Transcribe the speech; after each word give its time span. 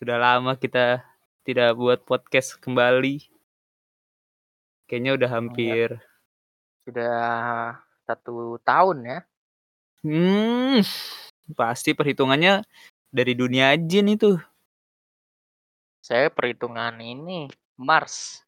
Ah, 0.00 0.08
sudah 0.08 0.16
lama 0.16 0.56
kita 0.56 1.04
tidak 1.44 1.76
buat 1.76 2.00
podcast 2.08 2.56
kembali. 2.56 3.20
Kayaknya 4.88 5.12
udah 5.12 5.28
Iya. 5.28 5.36
hampir 5.36 5.88
Sudah 6.88 7.20
1 8.08 8.56
tahun 8.64 8.96
ya. 9.04 9.18
Hmm, 10.00 10.80
pasti 11.52 11.92
perhitungannya 11.92 12.64
dari 13.12 13.36
dunia 13.36 13.76
jin 13.76 14.16
itu. 14.16 14.40
Saya 16.00 16.32
perhitungan 16.32 16.96
ini 16.96 17.52
Mars. 17.76 18.40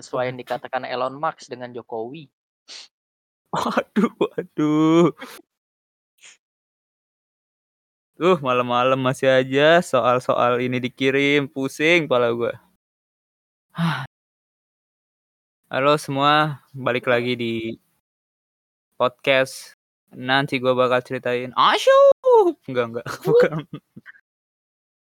Sesuai 0.00 0.32
yang 0.32 0.40
dikatakan 0.40 0.88
Elon 0.88 1.20
Musk 1.20 1.52
dengan 1.52 1.76
Jokowi. 1.76 2.24
Waduh 3.52 4.16
waduh. 4.16 5.12
Duh, 8.16 8.40
malam-malam 8.40 8.96
masih 8.96 9.28
aja 9.28 9.84
soal-soal 9.84 10.56
ini 10.64 10.80
dikirim, 10.80 11.44
pusing 11.52 12.08
kepala 12.08 12.32
gua. 12.32 12.56
Halo 15.68 16.00
semua, 16.00 16.64
balik 16.72 17.12
lagi 17.12 17.36
di 17.36 17.76
podcast. 18.96 19.76
Nanti 20.16 20.56
gua 20.56 20.72
bakal 20.72 21.04
ceritain 21.04 21.52
asyup. 21.52 22.56
Enggak 22.64 22.84
enggak, 22.88 23.06
bukan. 23.28 23.68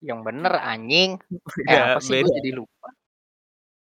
Yang 0.06 0.20
bener 0.22 0.54
anjing. 0.62 1.18
Eh, 1.66 1.74
Enggak, 1.74 1.86
apa 1.98 2.06
sih 2.06 2.22
beda. 2.22 2.30
jadi 2.38 2.50
lupa. 2.54 2.88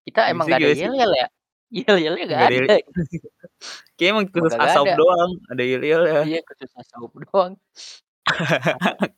Kita 0.04 0.22
emang 0.28 0.46
gak 0.52 0.60
ada 0.60 0.68
gak 0.68 0.76
sih? 0.76 0.84
yel-yel 0.92 1.12
ya? 1.16 1.28
Yel-yelnya 1.88 2.24
gak 2.28 2.36
Enggak 2.36 2.52
ada 2.52 2.58
ada. 2.68 2.78
Kayaknya 3.96 4.12
emang 4.12 4.26
khusus 4.28 4.56
asap 4.60 4.86
ada. 4.92 4.96
doang, 5.00 5.32
ada 5.48 5.64
yel-yel 5.64 6.04
ya. 6.04 6.22
Iya, 6.28 6.40
khusus 6.44 6.72
asap 6.76 7.12
doang. 7.32 7.56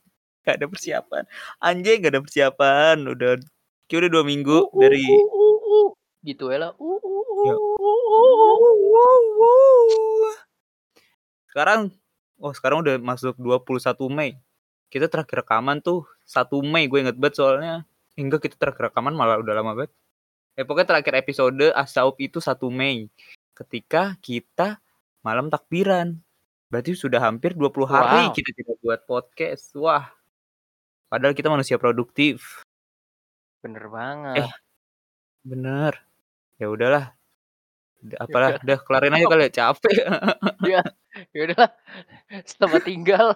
Gak 0.48 0.64
ada 0.64 0.68
persiapan. 0.72 1.24
Anjing 1.60 2.00
gak 2.08 2.12
ada 2.16 2.24
persiapan. 2.24 2.96
Udah 3.04 3.36
kayak 3.92 4.00
udah 4.08 4.12
dua 4.16 4.24
minggu 4.24 4.58
Uh, 4.64 4.72
uh, 4.72 4.80
dari 4.80 5.04
uh, 5.04 5.28
uh, 5.28 5.58
uh. 5.60 5.88
Gitu 6.24 6.44
ya 6.48 6.58
lah. 6.64 6.72
Uh, 6.80 6.96
uh, 6.96 7.16
Ya. 7.38 7.54
uh, 7.54 7.60
uh, 7.60 8.70
uh. 9.44 10.36
Sekarang 11.52 11.92
oh 12.40 12.54
sekarang 12.56 12.80
udah 12.80 12.96
masuk 12.96 13.36
21 13.36 14.08
Mei. 14.08 14.40
Kita 14.88 15.12
terakhir 15.12 15.44
rekaman 15.44 15.84
tuh 15.84 16.08
1 16.24 16.48
Mei 16.64 16.88
gue 16.88 17.04
inget 17.04 17.20
banget 17.20 17.44
soalnya. 17.44 17.84
Hingga 18.16 18.40
kita 18.40 18.56
terakhir 18.56 18.88
rekaman 18.90 19.12
malah 19.20 19.44
udah 19.44 19.52
lama 19.52 19.76
banget. 19.76 19.92
Eh 20.56 20.64
pokoknya 20.64 20.96
terakhir 20.96 21.14
episode 21.20 21.76
Asaup 21.76 22.16
itu 22.24 22.40
1 22.40 22.56
Mei. 22.72 23.12
Ketika 23.52 24.16
kita 24.24 24.80
malam 25.28 25.52
takbiran. 25.52 26.24
Berarti 26.68 26.92
sudah 26.94 27.24
hampir 27.24 27.56
20 27.56 27.88
hari 27.88 28.28
Wow. 28.28 28.36
kita 28.36 28.50
tidak 28.52 28.76
buat 28.82 29.02
podcast. 29.06 29.72
Wah. 29.80 30.12
Padahal 31.08 31.32
kita 31.32 31.48
manusia 31.48 31.80
produktif. 31.80 32.64
Bener 33.64 33.84
Eh, 33.84 33.92
banget. 33.92 34.52
bener. 35.42 35.94
Ya 36.60 36.68
udahlah. 36.68 37.06
Udah, 37.98 38.18
Ya 38.20 38.20
Apalah, 38.22 38.50
udah. 38.62 38.78
kelarin 38.84 39.16
aja 39.16 39.26
kali 39.26 39.44
ya, 39.44 39.52
capek. 39.54 39.96
Ya, 40.74 40.82
ya 41.34 41.40
udahlah. 41.48 41.72
Selamat 42.46 42.82
tinggal. 42.84 43.28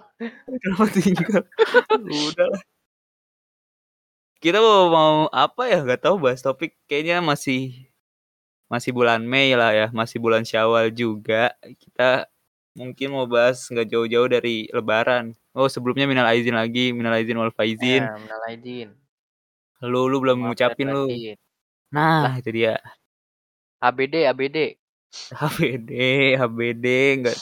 Kenapa 0.46 0.84
tinggal? 0.92 1.40
Udahlah. 1.98 2.62
Kita 4.38 4.58
mau, 4.58 4.90
mau 4.90 5.14
apa 5.30 5.70
ya? 5.70 5.80
Gak 5.82 6.02
tahu 6.02 6.18
bahas 6.18 6.42
topik. 6.42 6.74
Kayaknya 6.90 7.22
masih 7.22 7.88
masih 8.66 8.90
bulan 8.90 9.20
Mei 9.22 9.52
lah 9.54 9.70
ya, 9.70 9.86
masih 9.92 10.18
bulan 10.18 10.42
Syawal 10.42 10.90
juga. 10.90 11.54
Kita 11.78 12.26
mungkin 12.78 13.08
mau 13.14 13.26
bahas 13.28 13.58
nggak 13.68 13.88
jauh-jauh 13.92 14.28
dari 14.30 14.66
Lebaran. 14.72 15.34
Oh 15.56 15.68
sebelumnya 15.68 16.06
minal 16.08 16.26
aizin 16.32 16.56
lagi, 16.56 16.92
minal 16.96 17.12
aizin 17.16 17.36
wal 17.40 17.52
faizin. 17.52 18.08
Ya, 18.08 18.16
minal 18.16 18.40
aidin. 18.48 18.88
Lu 19.84 20.08
lu 20.10 20.16
belum 20.22 20.38
Maaf 20.40 20.54
ngucapin 20.54 20.88
lu. 20.94 21.04
batin. 21.08 21.36
Nah 21.92 22.34
itu 22.40 22.50
dia. 22.54 22.74
ABD, 23.82 24.14
ABD. 24.30 24.56
HBD, 25.40 25.90
HBD 26.40 26.86
enggak. 27.20 27.38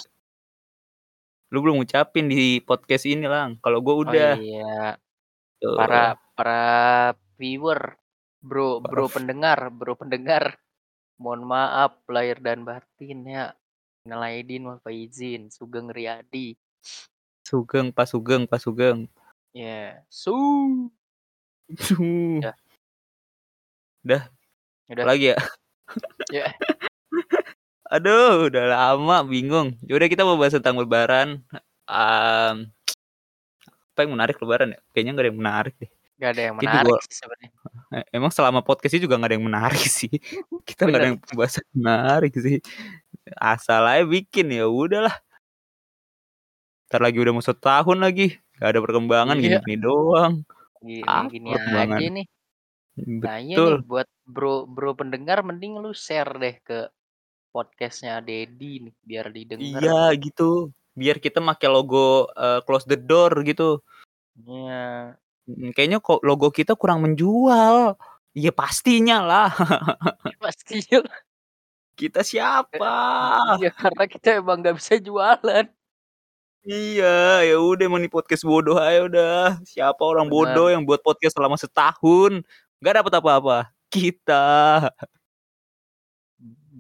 Lu 1.51 1.59
belum 1.63 1.83
ngucapin 1.83 2.27
di 2.31 2.63
podcast 2.63 3.05
ini 3.07 3.27
lang. 3.27 3.59
Kalau 3.63 3.79
gue 3.83 3.95
Oh 3.95 4.03
udah. 4.07 4.35
iya. 4.39 4.97
Tuh. 5.61 5.77
Para 5.77 6.17
para 6.39 6.61
viewer, 7.37 7.99
bro, 8.41 8.81
bro 8.81 9.07
pendengar, 9.11 9.69
bro 9.75 9.95
pendengar. 9.99 10.57
Mohon 11.21 11.43
maaf 11.53 11.93
lahir 12.09 12.41
dan 12.41 12.65
batin 12.65 13.19
ya. 13.29 13.53
Minal 14.11 14.27
aidin 14.27 14.67
wal 14.67 14.83
faizin. 14.83 15.55
Sugeng 15.55 15.87
Riyadi. 15.87 16.59
Sugeng, 17.47 17.95
Pak 17.95 18.11
Sugeng, 18.11 18.43
Pak 18.43 18.59
Sugeng. 18.59 19.07
Ya, 19.55 20.03
su. 20.11 20.35
Duh. 21.71 22.43
Ya. 22.43 22.59
Udah, 24.03 24.23
Udah. 24.91 25.05
lagi 25.07 25.31
ya. 25.31 25.39
Ya. 26.27 26.51
Aduh, 27.95 28.51
udah 28.51 28.65
lama 28.75 29.23
bingung. 29.23 29.79
Yaudah 29.87 30.11
kita 30.11 30.27
mau 30.27 30.35
bahas 30.35 30.59
tentang 30.59 30.75
lebaran. 30.75 31.47
Em, 31.87 32.67
apa 33.95 33.99
yang 34.03 34.11
menarik 34.19 34.43
lebaran 34.43 34.75
ya? 34.75 34.79
Kayaknya 34.91 35.11
gak 35.15 35.23
ada 35.23 35.31
yang 35.31 35.39
menarik 35.39 35.75
deh. 35.79 35.91
Gak 36.21 36.31
ada 36.37 36.43
yang 36.53 36.57
menarik 36.61 36.85
juga, 36.85 37.01
sih 37.09 37.17
sebenarnya. 37.17 37.51
eh, 37.97 38.05
emang 38.13 38.29
selama 38.31 38.61
podcast 38.61 38.93
ini 38.93 39.03
juga 39.09 39.17
gak 39.17 39.29
ada 39.33 39.37
yang 39.41 39.47
menarik 39.49 39.81
sih. 39.99 40.13
Kita 40.69 40.85
gak 40.85 40.99
ada 41.01 41.09
yang 41.09 41.19
pembahasan 41.19 41.65
menarik 41.81 42.33
sih. 42.37 42.61
Asal 43.41 43.83
aja 43.89 44.05
bikin 44.05 44.53
ya 44.53 44.69
udahlah. 44.69 45.17
Ntar 46.93 47.01
lagi 47.01 47.19
udah 47.23 47.33
mau 47.33 47.41
setahun 47.41 47.99
lagi. 47.99 48.37
Gak 48.61 48.69
ada 48.77 48.81
perkembangan 48.85 49.37
Iya. 49.41 49.65
gini-gini 49.65 49.77
doang. 49.81 50.35
Gini 50.81 51.01
Apa 51.09 51.29
gini 51.33 51.49
perkembangan? 51.57 51.97
aja 51.97 52.09
nih. 52.13 52.27
Nah 53.01 53.37
iya 53.41 53.57
Betul. 53.57 53.73
nih 53.73 53.85
buat 53.89 54.09
bro 54.29 54.55
bro 54.69 54.93
pendengar 54.93 55.41
mending 55.41 55.81
lu 55.81 55.97
share 55.97 56.37
deh 56.37 56.61
ke 56.61 56.91
podcastnya 57.51 58.21
Dedi 58.21 58.85
nih 58.85 58.95
biar 59.01 59.27
didengar. 59.33 59.81
Iya 59.81 60.03
gitu. 60.21 60.69
Biar 60.93 61.17
kita 61.17 61.41
pakai 61.41 61.69
logo 61.73 62.29
eh, 62.35 62.61
close 62.69 62.85
the 62.85 63.01
door 63.01 63.33
gitu. 63.47 63.81
Iya. 64.45 65.17
Kayaknya 65.49 65.99
kok 66.03 66.21
logo 66.23 66.53
kita 66.53 66.77
kurang 66.77 67.05
menjual. 67.05 67.97
Iya 68.31 68.55
pastinya 68.55 69.25
lah. 69.25 69.51
Pastinya. 70.43 71.03
Kita 71.99 72.23
siapa? 72.23 72.95
Ya 73.63 73.71
karena 73.75 74.05
kita 74.07 74.41
emang 74.41 74.63
nggak 74.63 74.79
bisa 74.79 74.97
jualan. 74.97 75.67
Iya, 76.61 77.41
ya 77.49 77.57
udah 77.57 77.85
emang 77.89 78.05
nih 78.05 78.13
podcast 78.13 78.45
bodoh 78.45 78.77
aja 78.77 79.09
udah. 79.09 79.45
Siapa 79.65 80.03
orang 80.05 80.29
bodoh 80.29 80.69
Benar. 80.69 80.75
yang 80.77 80.83
buat 80.85 81.01
podcast 81.01 81.33
selama 81.33 81.57
setahun 81.57 82.45
nggak 82.85 82.95
dapat 83.01 83.13
apa-apa? 83.17 83.59
Kita. 83.89 84.89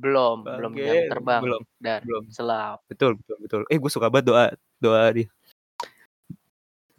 Belum, 0.01 0.41
belum 0.45 0.73
jam 0.73 0.85
Bangke, 0.89 1.09
terbang 1.13 1.43
belum, 1.45 1.63
dan 1.77 2.01
belum. 2.09 2.25
selam. 2.33 2.77
Betul, 2.89 3.21
betul, 3.21 3.37
betul. 3.41 3.61
Eh, 3.69 3.77
gue 3.77 3.91
suka 3.93 4.09
banget 4.09 4.33
doa, 4.33 4.45
doa 4.81 5.05
dia. 5.13 5.29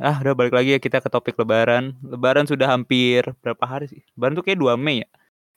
Ah, 0.01 0.17
udah 0.17 0.33
balik 0.33 0.57
lagi 0.57 0.73
ya 0.73 0.79
kita 0.81 0.97
ke 0.97 1.13
topik 1.13 1.37
Lebaran. 1.37 1.93
Lebaran 2.01 2.49
sudah 2.49 2.73
hampir 2.73 3.21
berapa 3.45 3.61
hari 3.69 3.85
sih? 3.85 4.01
Lebaran 4.17 4.33
tuh 4.33 4.45
kayak 4.49 4.57
2 4.57 4.73
Mei 4.73 5.05
ya. 5.05 5.09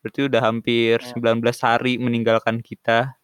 Berarti 0.04 0.20
udah 0.28 0.40
hampir 0.44 1.00
Ya. 1.00 1.08
19 1.16 1.56
hari 1.64 1.96
meninggalkan 1.96 2.60
kita. 2.60 3.16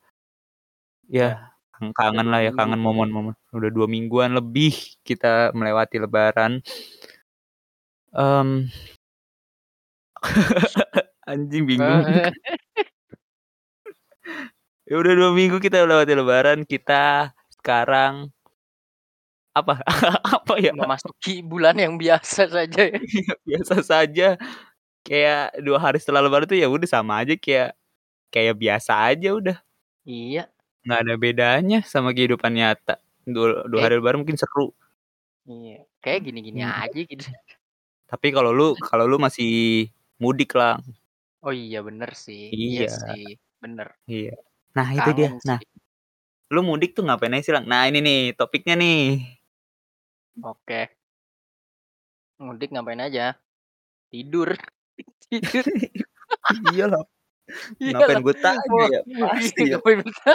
Ya, 1.12 1.53
Ya, 1.81 1.92
kangen 1.97 2.28
lah 2.32 2.41
ya, 2.44 2.53
kangen 2.56 2.81
momen-momen. 2.81 3.32
Udah 3.56 3.70
dua 3.72 3.84
mingguan 3.88 4.32
lebih 4.36 4.72
kita 5.05 5.52
melewati 5.56 5.96
Lebaran. 6.00 6.61
Em, 8.12 8.69
anjing 11.31 11.64
bingung. 11.69 12.05
ya 14.88 14.94
udah 15.00 15.12
dua 15.17 15.31
minggu 15.37 15.56
kita 15.61 15.84
melewati 15.84 16.12
Lebaran. 16.17 16.58
Kita 16.69 17.32
sekarang 17.61 18.28
apa? 19.60 19.74
apa 20.36 20.54
ya? 20.58 20.72
Memasuki 20.72 21.40
bulan 21.44 21.76
yang 21.76 21.94
biasa 21.96 22.48
saja 22.48 22.80
ya. 22.90 22.98
Biasa 23.48 23.74
saja. 23.84 24.34
Kayak 25.04 25.56
dua 25.64 25.78
hari 25.80 25.96
setelah 26.02 26.20
Lebaran 26.24 26.44
tuh 26.44 26.58
ya 26.60 26.68
udah 26.68 26.84
sama 26.88 27.24
aja 27.24 27.32
kayak 27.36 27.72
kayak 28.28 28.54
biasa 28.56 28.92
aja 29.12 29.28
udah. 29.32 29.56
Iya. 30.04 30.48
Nggak 30.84 31.00
ada 31.04 31.14
bedanya 31.16 31.78
sama 31.84 32.12
kehidupan 32.12 32.52
nyata. 32.52 33.00
Dua, 33.24 33.64
dua 33.68 33.80
Kayak 33.80 33.84
hari 33.86 33.94
Lebaran 34.00 34.18
mungkin 34.24 34.36
seru. 34.40 34.72
iya. 35.46 35.84
Kayak 36.00 36.20
gini-gini 36.28 36.60
Hmm. 36.64 36.80
aja 36.84 37.00
gitu. 37.00 37.24
Tapi 38.08 38.26
kalau 38.32 38.50
lu 38.50 38.72
kalau 38.80 39.04
lu 39.06 39.16
masih 39.20 39.86
mudik 40.18 40.56
lah. 40.56 40.80
Oh 41.40 41.52
iya 41.52 41.80
bener 41.80 42.12
sih. 42.12 42.52
Iya 42.52 42.84
Iya, 42.84 42.88
sih. 42.92 43.24
Bener. 43.60 43.88
iya. 44.04 44.36
Nah, 44.76 44.88
itu 44.92 45.10
dia. 45.16 45.28
Kangen 45.32 45.40
Nah, 45.48 45.58
sih. 45.60 45.68
lu 46.52 46.60
mudik 46.62 46.92
tuh 46.96 47.02
ngapain 47.08 47.32
aja 47.32 47.42
sih, 47.46 47.54
Lang? 47.56 47.64
Nah, 47.68 47.88
ini 47.88 47.98
nih 48.04 48.20
topiknya 48.36 48.74
nih. 48.76 49.24
Oke. 50.38 50.94
Mudik 52.38 52.71
ngapain 52.71 53.00
aja? 53.00 53.37
Tidur. 54.09 54.55
Tidur. 55.27 55.67
Iyalah. 56.73 57.05
Iyalah. 57.82 57.99
Ngapain 58.06 58.21
gue 58.23 58.37
tanya 58.38 58.82
ya? 58.88 59.00
Pasti 59.27 59.62
ya. 59.67 59.77
ngapain 59.77 60.00
kita? 60.06 60.32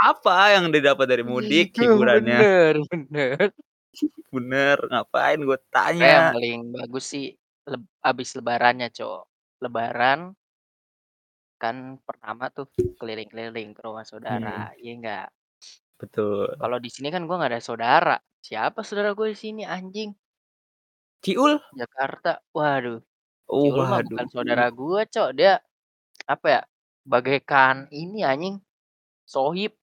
Apa 0.00 0.56
yang 0.56 0.72
didapat 0.72 1.06
dari 1.06 1.20
mudik 1.22 1.76
Iya, 1.76 1.92
hiburannya? 1.92 2.38
bener, 2.40 2.74
bener. 2.88 3.38
Bener, 4.30 4.78
ngapain 4.86 5.38
gue 5.38 5.58
Sebenarnya 5.58 6.06
yang 6.06 6.24
tanya. 6.24 6.32
paling 6.32 6.60
bagus 6.72 7.04
sih 7.10 7.26
leb 7.66 7.82
habis 8.00 8.32
lebarannya, 8.32 8.88
Cok. 8.88 9.22
Lebaran 9.60 10.20
kan 11.60 11.76
pertama 12.00 12.48
tuh 12.48 12.64
keliling-keliling 12.96 13.76
ke 13.76 13.80
rumah 13.84 14.00
Hmm. 14.00 14.12
saudara, 14.16 14.72
iya 14.80 14.92
enggak? 14.96 15.28
Betul. 16.00 16.56
Kalau 16.56 16.78
di 16.80 16.88
sini 16.88 17.12
kan 17.12 17.28
gue 17.28 17.36
nggak 17.36 17.52
ada 17.52 17.60
saudara. 17.60 18.16
Siapa 18.44 18.80
saudara 18.80 19.12
gue 19.12 19.28
di 19.32 19.38
sini 19.38 19.62
anjing? 19.68 20.16
Ciul? 21.22 21.60
Jakarta. 21.78 22.42
Waduh. 22.50 22.98
Oh, 23.48 23.68
Ciul 23.68 23.84
mah 23.86 24.00
waduh. 24.00 24.02
bukan 24.02 24.26
saudara 24.32 24.66
gue, 24.72 25.00
Cok. 25.06 25.30
Dia 25.38 25.60
apa 26.28 26.46
ya? 26.48 26.60
Bagaikan 27.06 27.88
ini 27.92 28.22
anjing. 28.26 28.56
Sohib. 29.28 29.76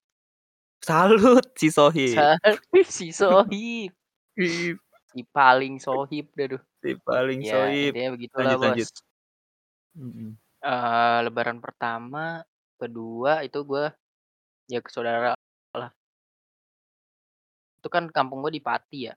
Salut 0.84 1.46
si 1.58 1.70
Sohib. 1.72 2.30
Salut 2.42 2.86
si 2.86 3.12
Sohib. 3.12 3.92
Ih, 4.38 4.78
Si 5.14 5.22
paling 5.36 5.76
sohib 5.86 6.26
dah 6.38 6.60
si 6.82 6.92
paling 7.08 7.42
Ya, 7.42 7.54
Sohib. 7.54 7.94
intinya 7.94 8.10
begitulah, 8.18 8.56
Lanjut, 8.56 8.60
lanjut. 8.62 8.90
Bos. 8.90 9.02
Mhm. 9.96 10.38
Eee, 10.66 11.18
lebaran 11.26 11.62
pertama, 11.62 12.42
kedua 12.82 13.46
itu 13.46 13.58
gue 13.62 13.86
ya 14.74 14.80
ke 14.86 14.90
saudara. 14.94 15.38
Itu 17.80 17.88
kan 17.94 18.04
kampung 18.16 18.40
gue 18.46 18.54
di 18.58 18.62
Pati 18.68 19.00
ya. 19.10 19.14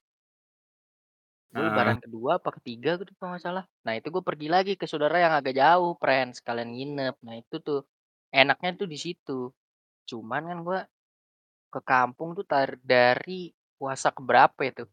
Gue 1.51 1.67
Heeh. 1.67 1.67
lebaran 1.67 1.99
kedua 1.99 2.39
apa 2.39 2.51
ketiga 2.63 2.95
gitu 3.01 3.11
kalau 3.19 3.35
nggak 3.35 3.43
salah. 3.43 3.65
Nah 3.83 3.93
itu 3.99 4.07
gue 4.15 4.23
pergi 4.23 4.47
lagi 4.47 4.73
ke 4.79 4.87
saudara 4.87 5.17
yang 5.19 5.35
agak 5.35 5.55
jauh, 5.59 5.99
friend, 5.99 6.31
sekalian 6.39 6.71
nginep. 6.75 7.15
Nah 7.27 7.35
itu 7.43 7.57
tuh 7.59 7.81
enaknya 8.31 8.71
tuh 8.81 8.89
di 8.93 8.99
situ. 9.05 9.51
Cuman 10.11 10.43
kan 10.51 10.59
gue 10.69 10.81
ke 11.75 11.81
kampung 11.91 12.31
tuh 12.39 12.47
tar 12.53 12.71
dari 12.83 13.51
puasa 13.79 14.09
keberapa 14.15 14.61
itu? 14.67 14.85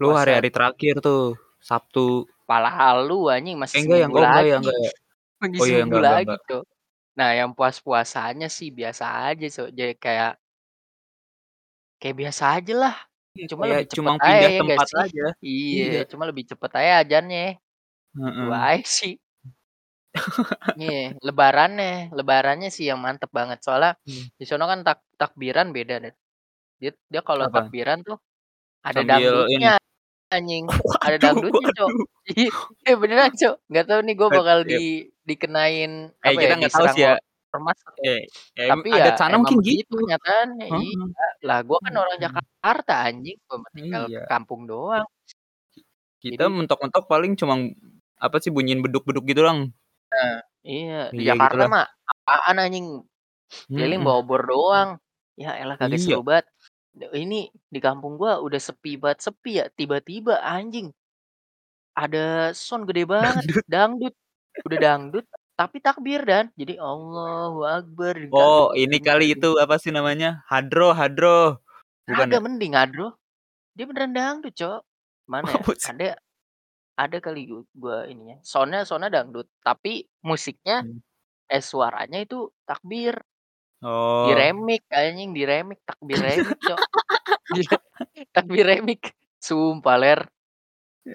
Lu 0.00 0.08
Puasa 0.08 0.16
hari-hari 0.16 0.48
terakhir 0.48 0.94
tuh, 1.04 1.36
Sabtu. 1.60 2.24
pala 2.48 2.70
lu 3.06 3.30
anjing 3.34 3.56
Eh, 3.74 3.78
masih 3.80 3.80
enggak 3.82 3.98
ya, 4.02 4.06
seminggu 4.06 4.16
oh 4.16 4.24
enggak 4.28 4.44
ya, 4.50 4.56
lagi. 4.56 4.60
enggak 4.60 4.76
ya. 4.84 4.90
Oh 5.60 5.66
iya, 5.70 5.80
seminggu 5.80 5.88
enggak, 5.88 6.02
enggak, 6.06 6.18
lagi, 6.18 6.34
enggak. 6.38 6.40
Cok. 6.48 6.64
Nah 7.18 7.30
yang 7.38 7.50
puas-puasanya 7.58 8.48
sih 8.58 8.70
biasa 8.78 9.04
aja, 9.32 9.46
Cok. 9.56 9.70
Jadi 9.78 9.94
kayak 10.04 10.32
kayak 12.02 12.16
biasa 12.22 12.44
aja 12.58 12.74
lah. 12.82 12.94
Iya, 13.36 13.46
Cuma 13.50 13.64
kayak 13.64 13.72
lebih 13.72 13.86
cepet 13.92 14.12
cuma 14.12 14.12
aja 14.28 14.44
pindah 14.44 14.52
ya 14.54 14.58
nggak 14.66 14.80
tempat 14.80 14.88
sih? 14.90 15.04
aja. 15.04 15.24
Iya, 15.46 15.82
Iya. 15.82 15.98
cuma 16.10 16.24
lebih 16.30 16.44
cepet 16.50 16.70
aja 16.80 16.92
ajannya. 17.02 17.40
Gitu 18.22 18.44
Heeh. 18.44 18.52
aja 18.52 18.86
sih. 18.98 19.14
Iya, 20.78 21.20
lebarannya, 21.26 21.84
lebarannya 22.16 22.68
sih 22.76 22.84
yang 22.90 23.00
mantep 23.04 23.28
banget. 23.38 23.58
Soalnya 23.64 23.92
Hmm. 24.06 24.32
di 24.40 24.44
sono 24.48 24.64
kan 24.72 24.80
tak 24.88 24.98
takbiran 25.20 25.68
beda 25.76 25.94
deh. 26.04 26.14
Dia 26.82 26.90
dia 27.12 27.22
kalau 27.28 27.46
takbiran 27.54 27.98
tuh 28.08 28.16
ada 28.88 29.00
Sambil 29.00 29.46
ini. 29.56 29.72
dangdutnya 29.72 29.78
anjing. 30.34 30.66
Ada 31.06 31.18
Waduh, 31.22 31.32
dangdutnya, 31.32 31.68
Cok. 31.76 31.92
Iya, 32.36 32.50
eh, 32.88 32.96
beneran, 33.00 33.32
Cok. 33.40 33.54
Nggak 33.70 33.86
tahu 33.90 34.00
nih 34.06 34.14
gue 34.20 34.30
bakal 34.38 34.58
di 34.70 34.76
dikenain 35.28 35.92
Eh, 36.22 36.34
apa 36.34 36.40
ya, 36.46 36.52
kita 36.52 36.54
nggak 36.58 36.72
tahu 36.74 36.86
sih 36.94 37.02
ya. 37.06 37.12
Atau 37.52 38.04
Eh, 38.04 38.20
em 38.56 38.78
tapi 38.78 38.88
ya 38.98 39.06
sana 39.18 39.36
emang 39.36 39.54
mungkin 39.56 39.60
gitu. 39.60 39.96
kenyataannya. 40.00 40.66
Heeh. 40.70 40.82
Iya, 40.82 41.26
lah 41.48 41.58
gue 41.68 41.78
kan 41.84 41.94
orang 42.02 42.18
Mhm. 42.18 42.24
Jakarta 42.24 42.92
anjing, 43.08 43.36
gue 43.48 43.58
tinggal 43.78 44.04
Iya. 44.08 44.20
kampung 44.30 44.62
doang. 44.70 45.06
Kita 46.22 46.46
Jadi 46.46 46.46
mentok-mentok 46.46 47.04
paling 47.10 47.34
cuma 47.34 47.54
apa 48.22 48.36
sih, 48.38 48.54
bunyiin 48.54 48.78
beduk-beduk 48.86 49.26
gitu 49.26 49.42
doang. 49.42 49.74
Nah, 50.10 50.34
iya, 50.66 50.94
di 51.16 51.22
Iya, 51.22 51.30
Jakarta 51.30 51.62
gitulah. 51.64 51.70
mah 51.72 51.84
apaan 52.12 52.56
anjing, 52.62 52.86
keliling 53.76 54.02
Mhm. 54.02 54.06
bawa 54.06 54.18
obor 54.22 54.42
doang. 54.50 54.90
Ya 55.40 55.56
elah 55.60 55.76
kagak 55.80 56.00
Iya. 56.00 56.04
seru 56.04 56.20
banget. 56.26 56.46
Ini 56.96 57.36
di 57.74 57.80
kampung 57.82 58.14
gua 58.20 58.40
udah 58.46 58.60
sepi 58.60 58.96
banget 59.02 59.20
sepi 59.30 59.50
ya, 59.62 59.66
tiba-tiba 59.72 60.40
anjing 60.44 60.92
ada 61.96 62.52
sound 62.56 62.88
gede 62.88 63.04
banget, 63.04 63.44
Dangdut. 63.44 63.64
dangdut. 63.68 64.14
Udah 64.64 64.78
dangdut 64.80 65.26
tapi 65.58 65.78
takbir 65.84 66.22
Dan. 66.24 66.50
Jadi 66.56 66.76
Allahu 66.80 67.62
Akbar 67.66 68.14
Oh, 68.32 68.72
dikagak 68.72 68.80
ini 68.80 68.96
kali 69.02 69.26
bener. 69.32 69.36
itu 69.38 69.50
apa 69.60 69.76
sih 69.82 69.92
namanya, 69.94 70.42
hadroh 70.48 70.92
hadroh. 70.96 71.60
Bukan 72.08 72.28
ya? 72.32 72.38
Kagak 72.38 72.42
mending 72.44 72.74
Adro. 72.74 73.08
Dia 73.76 73.84
beneran 73.88 74.12
dangdut, 74.16 74.52
Cok. 74.56 74.80
Mana 75.30 75.48
ya? 75.54 75.62
Oh. 75.64 75.74
Ada 75.74 76.08
ada 76.98 77.16
kali 77.24 77.48
gu 77.48 77.64
gua 77.74 78.04
ininya, 78.06 78.36
sound-nya 78.44 78.84
sound-nya 78.84 79.10
dangdut, 79.22 79.48
tapi 79.64 80.04
musiknya 80.22 80.84
Hmm. 80.84 81.00
eh, 81.48 81.62
suaranya 81.64 82.20
itu 82.22 82.52
takbir. 82.68 83.16
Oh. 83.82 84.28
Di-remix 84.30 84.84
anjing, 84.92 85.32
di-remix, 85.34 85.80
takbir 85.88 86.18
remix, 86.22 86.54
Cok. 86.62 86.80
Takbir 88.34 88.64
remix. 88.66 89.00
Sumpah, 89.42 89.96
Ler. 89.98 90.20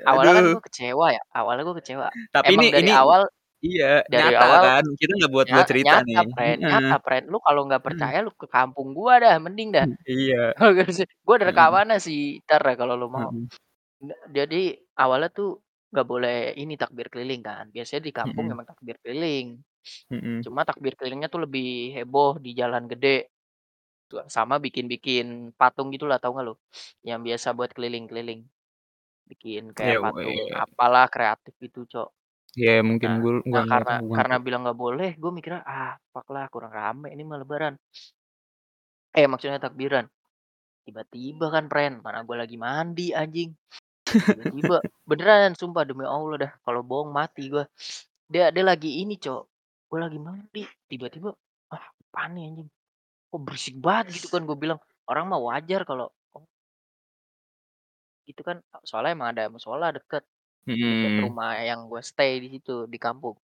Awalnya 0.03 0.33
kan 0.35 0.43
gue 0.51 0.63
kecewa 0.67 1.07
ya, 1.15 1.23
awalnya 1.31 1.63
gue 1.63 1.77
kecewa. 1.79 2.07
Tapi 2.35 2.53
Emang 2.53 2.65
ini 2.67 2.67
dari 2.75 2.83
ini 2.87 2.91
awal 2.91 3.21
iya, 3.65 4.03
dari 4.09 4.31
nyata 4.31 4.43
awal 4.43 4.65
kan. 4.65 4.83
Kita 4.99 5.11
nggak 5.17 5.33
buat-buat 5.35 5.65
cerita 5.71 5.95
nyata, 6.01 6.05
nih. 6.07 6.23
friend, 6.33 6.59
Heeh. 6.63 6.67
nyata, 6.69 6.97
friend. 7.03 7.25
Lu 7.31 7.37
kalau 7.43 7.61
nggak 7.67 7.83
Mhm. 7.87 8.07
percaya 8.07 8.17
lu 8.25 8.31
ke 8.33 8.47
kampung 8.49 8.91
gua 8.97 9.19
dah, 9.23 9.35
mending 9.43 9.69
dah. 9.75 9.87
Iya. 10.05 10.53
Gua 11.25 11.35
ada 11.39 11.47
rekamannya 11.51 11.97
sih, 12.03 12.41
entar 12.43 12.61
dah 12.67 12.75
kalau 12.81 12.95
lu 13.01 13.07
mau. 13.11 13.31
Nda 14.03 14.15
jadi 14.37 14.57
awalnya 15.01 15.29
tuh 15.37 15.49
nggak 15.93 16.07
boleh 16.11 16.35
ini 16.61 16.73
takbir 16.81 17.07
keliling 17.13 17.41
kan. 17.45 17.65
Biasanya 17.75 18.01
di 18.07 18.13
kampung 18.15 18.45
Mhm. 18.45 18.53
emang 18.53 18.67
takbir 18.69 18.97
keliling. 19.03 19.47
Mhm. 20.09 20.47
Cuma 20.47 20.61
takbir 20.69 20.93
kelilingnya 20.99 21.29
tuh 21.33 21.41
lebih 21.47 21.65
heboh 21.97 22.39
di 22.45 22.51
jalan 22.59 22.85
gede. 22.91 23.29
Tuh, 24.11 24.25
sama 24.31 24.55
bikin-bikin 24.65 25.53
patung 25.59 25.89
gitulah, 25.95 26.17
tahu 26.21 26.31
nggak 26.37 26.47
lu? 26.49 26.55
Yang 27.09 27.21
biasa 27.27 27.47
buat 27.57 27.71
keliling-keliling. 27.75 28.41
Bikin 29.31 29.63
Ya, 29.79 29.93
kayak 29.93 29.97
patung 30.03 30.37
weh. 30.39 30.63
apalah 30.63 31.05
kreatif 31.13 31.53
gitu, 31.63 31.79
Cok. 31.93 32.09
Ya, 32.57 32.81
mungkin 32.89 33.11
Nah 33.13 33.17
gua 33.21 33.33
nah 33.53 33.63
nggak 33.63 33.65
karena 33.71 33.93
gua 34.09 34.17
karena 34.17 34.35
bilang 34.45 34.61
nggak 34.65 34.79
boleh, 34.83 35.09
gue 35.21 35.31
mikirnya, 35.37 35.61
"Ah, 35.63 35.93
fuck 36.11 36.27
lah, 36.33 36.45
kurang 36.53 36.73
rame 36.73 37.07
ini 37.13 37.21
mah 37.23 37.37
lebaran." 37.41 37.77
Eh, 39.15 39.27
maksudnya 39.29 39.59
takbiran. 39.61 40.05
Tiba-tiba 40.87 41.47
kan, 41.53 41.65
friend, 41.71 42.01
mana 42.05 42.23
gua 42.27 42.43
lagi 42.45 42.57
mandi 42.59 43.13
anjing. 43.15 43.53
Tiba-tiba 44.29 44.83
beneran 45.07 45.53
sumpah 45.57 45.83
demi 45.87 46.05
Allah 46.07 46.35
dah, 46.49 46.51
kalau 46.65 46.81
bohong 46.85 47.11
mati 47.13 47.49
gua. 47.51 47.65
Dia 48.31 48.51
dia 48.55 48.65
lagi 48.65 49.01
ini, 49.03 49.17
Cok. 49.19 49.43
Gua 49.91 49.99
lagi 50.09 50.19
mandi, 50.21 50.63
tiba-tiba, 50.91 51.31
"Ah, 51.73 51.85
apaan 52.11 52.31
nih 52.37 52.43
anjing? 52.51 52.69
Kok 53.31 53.41
berisik 53.45 53.77
banget?" 53.81 54.19
Gitu 54.21 54.27
kan 54.33 54.43
gue 54.47 54.57
bilang. 54.59 54.79
Orang 55.09 55.27
mah 55.31 55.41
wajar 55.41 55.83
kalau 55.87 56.11
oh 56.37 56.47
Gitu 58.27 58.43
kan, 58.43 58.59
soalnya 58.83 59.15
emang 59.15 59.29
ada 59.31 59.43
mushola 59.47 59.87
deket. 59.95 60.27
Deket 60.87 61.13
Mhm. 61.13 61.19
rumah 61.19 61.51
yang 61.67 61.91
gue 61.91 61.99
stay 61.99 62.39
di 62.43 62.47
situ, 62.53 62.87
di 62.87 62.95
kampung. 62.95 63.37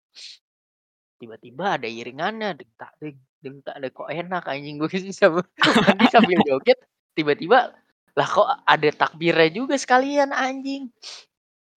Tiba-tiba 1.20 1.76
ada 1.76 1.88
iringannya, 1.88 2.56
deng 2.58 2.72
tak 2.80 2.92
deng, 3.00 3.18
deng 3.42 3.56
tak 3.66 3.76
deng, 3.82 3.92
kok 3.92 4.08
enak 4.08 4.42
anjing 4.48 4.76
gue 4.80 4.88
sih 4.96 5.12
sama 5.14 5.40
mandi 5.84 6.06
sambil 6.08 6.38
joget, 6.46 6.78
tiba-tiba, 7.16 7.74
lah 8.16 8.28
kok 8.28 8.48
ada 8.64 8.88
takbirnya 8.92 9.48
juga 9.52 9.74
sekalian 9.76 10.30
anjing. 10.32 10.88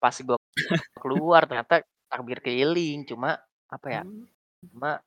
Pas 0.01 0.15
gua 0.25 0.37
keluar 1.01 1.43
ternyata 1.49 1.83
takbir 2.11 2.39
keliling, 2.45 3.05
cuma 3.09 3.39
apa 3.71 3.87
ya, 3.91 4.03
Mmm. 4.03 4.25
cuma, 4.71 5.01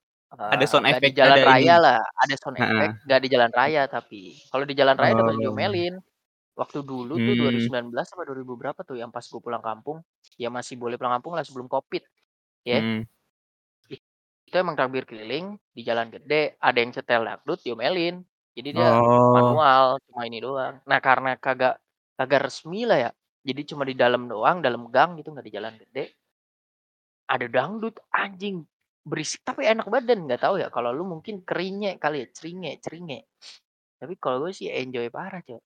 Ada 0.51 0.65
eee, 0.65 0.71
sound 0.71 0.87
nggak 0.89 1.03
di 1.07 1.11
effect, 1.11 1.19
jalan 1.19 1.41
ada 1.41 1.43
ini. 1.45 1.67
raya 1.67 1.75
lah, 1.83 1.99
ada 2.23 2.35
sound 2.41 2.59
Heeh. 2.59 2.63
effect, 2.63 2.95
nggak 3.07 3.21
di 3.25 3.29
jalan 3.35 3.53
raya 3.55 3.83
tapi. 3.91 4.39
Kalau 4.53 4.65
di 4.69 4.75
jalan 4.79 4.97
raya 5.01 5.15
udah 5.21 5.37
Oh. 5.37 5.39
diomelin. 5.41 5.95
Waktu 6.59 6.79
dulu 6.83 7.23
tuh 7.23 7.35
Mmm. 7.35 7.39
2019 7.39 8.11
apa 8.15 8.23
2000 8.27 8.59
berapa 8.59 8.81
tuh 8.83 8.99
yang 8.99 9.15
pas 9.15 9.23
gue 9.23 9.39
pulang 9.47 9.63
kampung, 9.63 10.03
ya 10.43 10.51
masih 10.51 10.75
boleh 10.83 10.99
pulang 10.99 11.15
kampung 11.23 11.35
lah 11.39 11.47
sebelum 11.47 11.71
Covid, 11.71 12.03
ya. 12.67 12.81
Mhm. 12.81 13.09
Itu 14.49 14.57
emang 14.65 14.77
takbir 14.81 15.05
keliling 15.09 15.61
di 15.77 15.83
jalan 15.89 16.09
gede, 16.15 16.57
ada 16.63 16.79
yang 16.83 16.93
setel 16.97 17.21
dangdut 17.29 17.59
diomelin. 17.65 18.25
Jadi 18.57 18.69
dia 18.79 18.91
Oh. 18.97 19.33
manual, 19.35 20.01
cuma 20.09 20.23
ini 20.29 20.39
doang. 20.45 20.81
Nah 20.89 20.99
karena 21.05 21.31
kagak 21.37 21.75
kagak 22.19 22.41
resmi 22.49 22.89
lah 22.89 22.99
ya, 23.05 23.11
jadi 23.49 23.61
cuma 23.71 23.85
di 23.91 23.95
dalam 23.97 24.25
doang, 24.33 24.59
dalam 24.65 24.89
gang 24.95 25.11
gitu, 25.21 25.29
nggak 25.35 25.47
di 25.49 25.53
jalan 25.57 25.75
gede. 25.83 26.15
Ada 27.29 27.45
dangdut, 27.53 28.01
anjing, 28.09 28.65
berisik 29.05 29.45
tapi 29.45 29.69
enak 29.69 29.85
banget 29.93 30.17
dan 30.17 30.19
nggak 30.25 30.41
tahu 30.41 30.57
ya 30.65 30.73
kalau 30.73 30.97
lu 30.97 31.05
mungkin 31.05 31.45
keringe 31.45 32.01
kali 32.01 32.25
ya, 32.25 32.27
ceringe 32.33 32.81
ceringe. 32.81 33.29
Tapi 34.01 34.15
kalau 34.17 34.49
gue 34.49 34.53
sih 34.57 34.73
enjoy 34.73 35.13
parah, 35.13 35.45
Cok. 35.45 35.61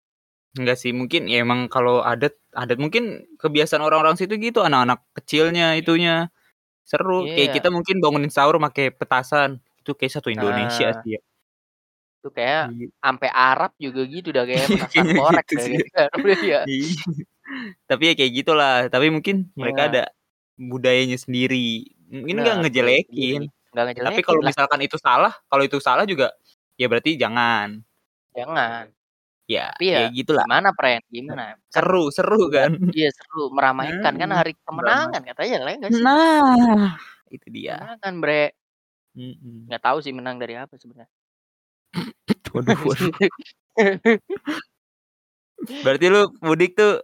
Enggak 0.53 0.77
sih, 0.77 0.93
mungkin 0.93 1.33
ya 1.33 1.41
emang 1.41 1.65
kalau 1.73 2.05
adat 2.05 2.37
adat 2.53 2.77
mungkin 2.77 3.25
kebiasaan 3.41 3.81
orang-orang 3.81 4.21
situ 4.21 4.37
gitu, 4.37 4.61
anak-anak 4.61 5.01
kecilnya 5.17 5.73
itunya. 5.81 6.29
Seru, 6.85 7.25
kayak 7.29 7.53
Iya. 7.53 7.55
kita 7.57 7.69
mungkin 7.73 8.01
bangunin 8.05 8.29
sahur 8.33 8.61
make 8.61 8.93
petasan. 9.01 9.61
Itu 9.81 9.97
kayak 9.97 10.13
satu 10.21 10.29
Indonesia 10.33 10.93
Nah. 10.93 11.01
sih 11.05 11.11
ya. 11.17 11.21
Itu 12.21 12.29
kayak 12.31 12.63
Iya. 12.77 12.87
ampe 13.03 13.29
Arab 13.33 13.73
juga 13.81 14.03
gitu 14.07 14.29
dah 14.31 14.45
kayak 14.47 14.67
petasan 14.93 15.07
Kayaknya 15.09 15.15
korek 15.21 15.47
gitu 15.51 15.63
sih. 15.65 15.75
Udah 16.21 16.41
ya. 16.45 16.61
Iya. 16.71 16.95
Tapi 17.91 18.03
ya 18.11 18.15
kayak 18.19 18.33
gitulah, 18.39 18.75
tapi 18.93 19.07
mungkin 19.13 19.37
mereka 19.57 19.83
Iya. 19.87 19.91
ada 19.93 20.03
budayanya 20.61 21.19
sendiri. 21.21 21.89
Ini 22.13 22.21
nggak 22.29 22.29
Bener, 22.29 22.45
budaya 22.45 22.61
ngejelekin. 22.69 23.41
Nggak 23.49 23.85
Tapi 23.89 23.89
ngejelekin 23.99 24.25
kalau 24.29 24.41
misalkan 24.45 24.81
itu 24.85 24.97
salah, 25.01 25.33
kalau 25.49 25.63
itu 25.65 25.79
salah 25.81 26.05
juga 26.05 26.31
ya 26.77 26.87
berarti 26.93 27.17
jangan. 27.17 27.81
Jangan. 28.37 28.93
Ya, 29.51 29.75
Tapi 29.75 29.91
ya 29.91 29.99
ya 29.99 30.09
gitulah. 30.15 30.45
gimana, 30.47 30.69
Pren, 30.79 31.01
gimana? 31.11 31.43
Kan 31.75 31.75
Seru 31.75 32.03
seru 32.15 32.41
kan? 32.53 32.71
iya 32.97 33.09
seru, 33.19 33.51
meramaikan, 33.57 34.13
kan 34.21 34.29
Heeh, 34.31 34.39
hari 34.39 34.53
kemenangan 34.67 35.23
katanya 35.29 35.57
lah, 35.67 35.71
ya 35.75 35.79
nggak 35.83 35.93
sih? 35.99 36.05
Nah, 36.05 36.89
itu 37.33 37.47
dia. 37.51 37.75
Kemenangan, 37.81 38.15
Bre. 38.23 38.43
Mhm. 39.15 39.67
Nggak 39.69 39.83
tahu 39.87 39.99
sih 40.03 40.13
menang 40.15 40.37
dari 40.43 40.55
apa 40.59 40.75
sebenarnya. 40.79 41.11
Waduh 42.55 42.79
waduh. 42.87 43.13
Berarti 45.85 46.07
lu 46.15 46.23
mudik 46.47 46.71
tuh 46.79 47.03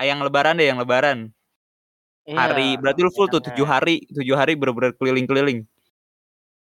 ah, 0.00 0.04
yang 0.08 0.20
lebaran 0.24 0.56
deh, 0.60 0.68
yang 0.68 0.80
lebaran. 0.80 1.32
Hari 2.32 2.72
Iya, 2.72 2.80
berarti 2.80 3.00
lu 3.04 3.10
full 3.12 3.28
tuh 3.28 3.44
7 3.44 3.64
enaknya. 3.64 3.68
hari 3.68 3.94
7 4.08 4.36
hari 4.40 4.52
bener-bener 4.56 4.92
keliling-keliling? 4.96 5.68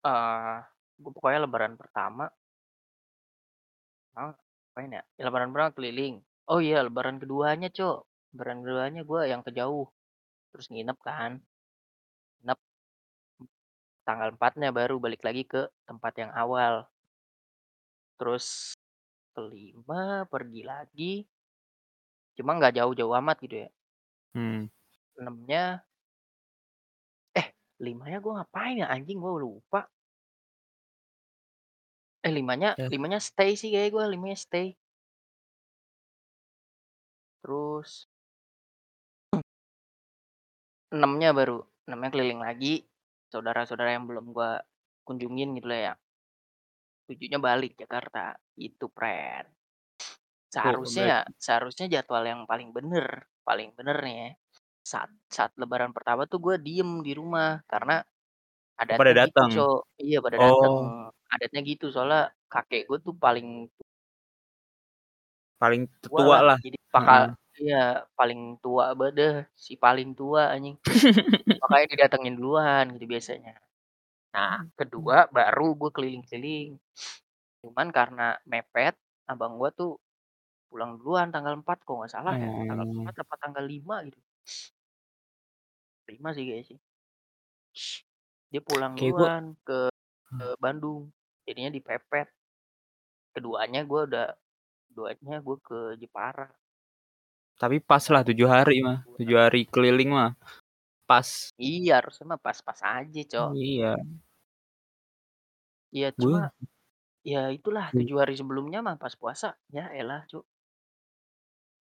Eee, 0.04 0.56
gue 1.00 1.11
pokoknya 1.12 1.38
lebaran 1.49 1.75
pertama 1.80 2.28
ngapain 4.76 4.92
ya? 4.92 5.02
Ya 5.16 5.23
lebaran 5.25 5.56
pertama 5.56 5.73
keliling. 5.73 6.21
Oh 6.45 6.61
iya, 6.61 6.85
lebaran 6.85 7.16
keduanya, 7.16 7.73
Cok. 7.73 8.04
Lebaran 8.37 8.61
keduanya 8.61 9.02
gue 9.09 9.21
yang 9.25 9.40
ke 9.40 9.49
jauh. 9.56 9.88
Terus 10.52 10.68
nginep 10.68 10.99
kan. 11.00 11.40
Nginep. 12.45 12.59
Tanggal 14.04 14.28
4-nya 14.37 14.71
baru 14.76 15.00
balik 15.00 15.25
lagi 15.25 15.49
ke 15.49 15.64
tempat 15.88 16.12
yang 16.21 16.28
awal. 16.37 16.85
Terus 18.21 18.76
ke-5 19.33 19.88
pergi 20.28 20.62
lagi. 20.68 21.12
Cuma 22.37 22.61
nggak 22.61 22.76
jauh-jauh 22.76 23.16
amat 23.16 23.40
gitu 23.40 23.64
ya. 23.64 23.68
Hmm. 24.37 24.68
6-nya 25.16 25.80
eh 27.33 27.49
5-nya 27.80 28.21
gue 28.21 28.33
ngapain 28.37 28.76
ya 28.85 28.92
anjing 28.92 29.16
gue 29.16 29.33
lupa. 29.40 29.88
Eh 32.26 32.33
5-nya 32.35 32.71
Ya. 32.76 32.90
5-nya 32.92 33.21
stay 33.23 33.54
sih 33.61 33.68
kayaknya 33.73 33.90
gue 33.95 34.04
5-nya 34.16 34.37
stay. 34.38 34.76
Terus 37.45 38.06
6-nya 40.95 41.35
baru 41.35 41.59
6-nya 41.87 42.11
keliling 42.14 42.40
lagi. 42.42 42.87
Saudara-saudara 43.26 43.99
yang 43.99 44.06
belum 44.06 44.30
gua 44.30 44.62
kunjungin 45.02 45.59
gitu 45.59 45.66
lah 45.66 45.80
ya. 45.92 45.97
7-nya 47.09 47.38
balik 47.38 47.78
Jakarta, 47.78 48.35
itu 48.59 48.90
Pren. 48.90 49.47
Seharusnya 50.54 51.04
ya 51.06 51.18
seharusnya 51.42 51.87
jadwal 51.90 52.23
yang 52.26 52.42
paling 52.47 52.71
bener 52.71 53.26
paling 53.42 53.75
bener 53.78 53.97
nih 54.06 54.16
ya, 54.18 54.30
saat 54.87 55.11
saat 55.30 55.52
lebaran 55.59 55.90
pertama 55.97 56.26
tuh 56.30 56.38
gue 56.42 56.56
diem 56.62 57.02
di 57.06 57.12
rumah 57.18 57.62
karena 57.71 58.02
Oh, 58.78 58.95
pada 58.99 59.11
datang? 59.16 59.52
Cok. 59.52 59.78
Iya 60.02 60.18
pada 60.25 60.38
dateng, 60.40 60.75
Oh. 60.75 61.15
Adatnya 61.35 61.61
gitu 61.71 61.85
soalnya 61.95 62.30
kakek 62.52 62.87
gue 62.88 62.99
tuh 63.06 63.14
paling 63.25 63.47
Paling 65.61 65.88
tua 66.04 66.23
tetua 66.23 66.37
lah, 66.37 66.42
lah. 66.45 66.59
jadi 66.64 66.76
bakal 66.92 67.23
Heeh. 67.25 67.37
iya 67.61 67.76
paling 68.18 68.40
tua 68.62 68.85
deh, 69.18 69.33
si 69.64 69.73
paling 69.85 70.09
tua 70.18 70.42
anjing. 70.54 70.76
Makanya 71.61 71.87
didatengin 71.92 72.35
duluan 72.38 72.85
gitu 72.95 73.06
biasanya. 73.14 73.52
Nah, 74.35 74.52
kedua 74.78 75.16
baru 75.37 75.64
gue 75.80 75.90
keliling-keliling. 75.97 76.71
Cuman 77.62 77.88
karena 77.99 78.23
mepet, 78.50 78.95
abang 79.30 79.54
gua 79.61 79.71
tuh 79.78 79.90
pulang 80.71 80.92
duluan 81.00 81.28
tanggal 81.35 81.54
4 81.61 81.78
kalau 81.87 81.99
nggak 82.04 82.12
salah 82.16 82.35
ya, 82.45 82.49
tanggal 82.68 82.87
Oh. 82.87 83.06
4 83.06 83.14
apa 83.25 83.35
tanggal 83.42 83.64
5 83.73 83.95
gitu. 84.09 84.21
5 86.09 86.28
sih 86.35 86.45
kayaknya 86.47 86.64
sih. 86.71 86.78
Dia 88.52 88.62
pulang 88.62 88.95
Kayak 88.97 89.12
gua 89.21 89.26
duluan 89.26 89.59
ke 89.66 89.90
ke 90.30 90.47
Bandung, 90.59 91.11
jadinya 91.47 91.71
dipepet. 91.71 92.28
Keduanya 93.37 93.85
gua 93.85 94.09
udah 94.09 94.28
keduanya 94.97 95.45
gue 95.45 95.56
ke 95.61 95.78
Jepara. 96.00 96.49
Tapi 97.61 97.80
pas 97.85 98.00
lah 98.09 98.25
7 98.25 98.49
hari 98.49 98.80
mah, 98.80 99.04
7 99.21 99.37
hari 99.37 99.68
keliling 99.68 100.12
mah. 100.12 100.33
Pas. 101.04 101.52
Iya, 101.61 102.00
harusnya 102.00 102.33
mah 102.33 102.40
pas-pas 102.40 102.80
aja, 102.80 103.21
Cok. 103.28 103.50
Iya. 103.56 103.95
Iya, 105.92 106.09
Gue 106.16 106.33
cuma 106.33 106.50
ya 107.26 107.50
itulah 107.50 107.90
Hmm. 107.92 108.00
7 108.00 108.16
hari 108.23 108.35
sebelumnya 108.40 108.80
mah 108.80 108.97
pas 108.97 109.12
puasa, 109.16 109.52
ya 109.68 109.92
elah, 109.92 110.25
Cuk. 110.33 110.45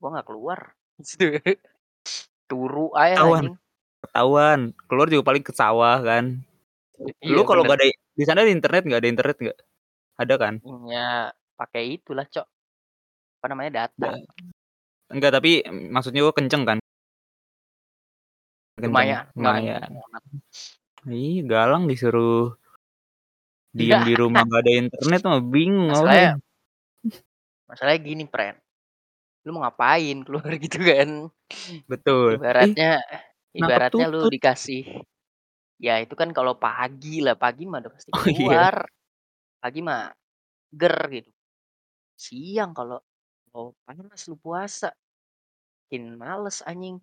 Gua 0.00 0.08
nggak 0.16 0.28
keluar. 0.32 0.60
Turu 2.48 2.92
aja 2.96 3.20
Ketahuan. 4.02 4.74
Keluar 4.88 5.06
juga 5.08 5.24
paling 5.24 5.44
ke 5.44 5.52
sawah 5.52 6.00
kan. 6.02 6.40
Iya, 7.22 7.32
Lu 7.36 7.44
kalau 7.44 7.64
nggak 7.64 7.78
ada 7.80 7.86
di 8.12 8.24
sana 8.28 8.44
ada 8.44 8.52
internet 8.52 8.82
nggak? 8.84 9.00
Ada 9.00 9.08
internet 9.08 9.36
nggak? 9.40 9.58
Ada 10.20 10.34
kan? 10.36 10.54
Ya, 10.88 11.32
pakai 11.56 11.82
itulah, 11.96 12.26
Cok. 12.28 12.46
Apa 13.40 13.46
namanya, 13.50 13.70
data. 13.88 14.08
Da 14.12 14.18
enggak, 15.12 15.32
tapi 15.36 15.60
maksudnya 15.68 16.24
gua 16.24 16.32
kenceng 16.32 16.64
kan? 16.64 16.78
Kenceng, 18.80 18.88
Lumayan, 18.88 19.24
lumayan. 19.36 19.90
Ih, 21.04 21.44
Galang 21.44 21.84
disuruh 21.84 22.56
diem 23.72 24.04
di 24.04 24.14
rumah 24.16 24.44
nggak 24.44 24.62
ada 24.62 24.72
internet 24.84 25.20
mah 25.24 25.40
bingung 25.40 25.92
Masalahnya 25.92 26.36
masalahnya 27.68 28.00
gini, 28.04 28.24
Pren. 28.28 28.56
Lu 29.48 29.56
mau 29.56 29.64
ngapain 29.64 30.22
keluar 30.24 30.48
gitu 30.64 30.78
kan. 30.80 31.08
Betul. 31.88 32.40
Ibaratnya 32.40 33.00
nangkep 33.52 33.58
ibaratnya 33.58 34.06
lu 34.08 34.28
dikasih 34.32 34.84
ya 35.82 35.98
itu 35.98 36.14
kan 36.14 36.30
kalau 36.30 36.54
pagi 36.54 37.18
lah, 37.18 37.34
pagi 37.34 37.66
mah 37.66 37.82
udah 37.82 37.90
pasti 37.90 38.10
Oh, 38.14 38.22
iya. 38.30 38.38
keluar. 38.38 38.76
Pagi 39.58 39.80
mah 39.82 40.14
ger 40.70 40.96
gitu. 41.10 41.30
Siang 42.14 42.70
kalau 42.70 43.02
kalau 43.50 43.74
panas 43.82 44.22
lu 44.30 44.38
puasa, 44.38 44.94
makin 45.90 46.16
males 46.16 46.62
anjing. 46.62 47.02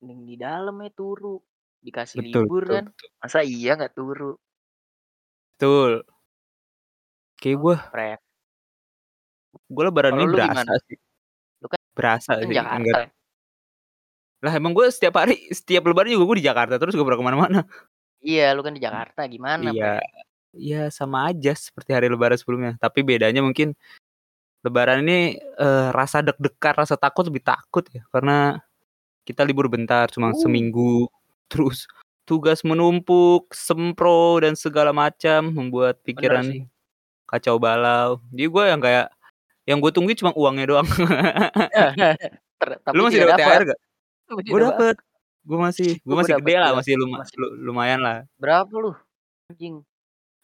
Mending 0.00 0.20
di 0.28 0.36
dalam 0.40 0.80
aja 0.80 0.92
turu. 0.96 1.36
Dikasih 1.84 2.18
Betul 2.24 2.42
libur 2.48 2.62
betul 2.66 2.74
kan, 2.74 2.84
betul. 2.90 3.08
masa 3.22 3.38
iya 3.46 3.70
nggak 3.78 3.94
turu? 3.94 4.32
Betul. 5.56 5.92
Kayak 7.36 7.56
Oh, 7.56 7.60
gua 7.62 7.76
Pren. 7.92 8.18
gua 9.70 9.82
lebaran 9.92 10.12
ini 10.16 10.24
lu 10.24 10.36
berasa 10.36 10.52
gimana? 10.52 10.72
sih. 10.88 10.96
Lu 11.62 11.66
kan 11.68 11.78
Berasa 11.96 12.30
kan 12.36 12.44
sih, 12.48 12.56
Jakarta 12.56 12.76
enggak 12.80 12.96
ya? 12.96 13.08
Lah 14.44 14.52
emang 14.52 14.72
gua 14.76 14.86
setiap 14.92 15.14
hari 15.16 15.48
setiap 15.48 15.82
lebaran 15.88 16.12
juga 16.12 16.24
gua 16.28 16.36
di 16.36 16.44
Jakarta 16.44 16.74
terus 16.76 16.92
gak 16.92 17.06
pernah 17.06 17.20
ke 17.20 17.26
mana-mana. 17.28 17.60
Iya, 18.26 18.50
lu 18.58 18.66
kan 18.66 18.74
di 18.74 18.82
Jakarta, 18.82 19.22
gimana, 19.30 19.70
Iya. 19.70 20.02
Iya, 20.56 20.82
sama 20.90 21.30
aja 21.30 21.52
seperti 21.54 21.94
hari 21.94 22.10
lebaran 22.10 22.34
sebelumnya. 22.34 22.74
Tapi 22.80 23.06
bedanya 23.06 23.44
mungkin 23.44 23.76
lebaran 24.66 25.06
ini, 25.06 25.38
eee, 25.38 25.88
rasa 25.94 26.26
deg-degan, 26.26 26.74
rasa 26.74 26.98
takut 26.98 27.28
lebih 27.30 27.44
takut 27.46 27.86
ya, 27.94 28.02
karena 28.10 28.58
kita 29.22 29.46
libur 29.46 29.70
bentar 29.70 30.10
cuma 30.10 30.34
Uh. 30.34 30.38
seminggu, 30.42 31.06
terus 31.52 31.86
tugas 32.26 32.66
menumpuk, 32.66 33.54
sempro, 33.54 34.42
dan 34.42 34.58
segala 34.58 34.90
macam, 34.90 35.54
membuat 35.54 36.02
pikiran 36.02 36.66
kacau 37.30 37.62
balau. 37.62 38.18
Jadi 38.34 38.46
gua 38.50 38.64
yang 38.74 38.82
kayak 38.82 39.06
yang 39.66 39.82
gue 39.82 39.90
tungguin 39.90 40.14
cuma 40.14 40.30
uangnya 40.34 40.66
doang. 40.70 40.86
Ter 42.62 42.70
tapi 42.86 42.94
Lu 42.94 43.10
masih 43.10 43.26
dapat. 43.26 43.42
THR 43.42 43.62
gak? 43.66 43.80
Tidak 44.30 44.62
dapet. 44.62 44.96
Gua 45.46 45.70
masih 45.70 46.02
gua 46.02 46.26
masih 46.26 46.42
gede 46.42 46.54
lah, 46.58 46.74
masih 46.74 46.98
luma 46.98 47.22
masih 47.22 47.34
lu 47.38 47.48
lumayan 47.70 48.02
lah. 48.02 48.26
Berapa 48.34 48.74
lu? 48.74 48.98
Anjing. 49.46 49.86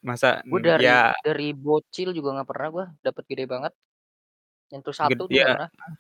Masa 0.03 0.43
Gue 0.47 0.63
dari 0.63 0.87
ya 0.87 1.11
dari 1.27 1.51
bocil 1.55 2.15
juga 2.15 2.39
nggak 2.39 2.47
pernah 2.47 2.69
gua 2.71 2.85
dapet 3.03 3.27
gede 3.27 3.51
banget. 3.51 3.75
Nyentuh 4.71 4.95
ged 4.95 5.19
1 5.19 5.19
tuh 5.19 5.27
iya. 5.35 5.43
nggak 5.43 5.59
pernah. 5.59 5.71
Nah, 5.75 5.91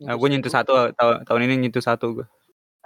Nyentuh 0.00 0.16
gua 0.16 0.28
nyentuh 0.32 0.52
1. 0.52 0.96
1 0.96 0.96
tahu 0.96 1.10
tahun 1.28 1.40
ini 1.44 1.54
nyentuh 1.68 1.84
1 1.84 2.16
gua. 2.16 2.26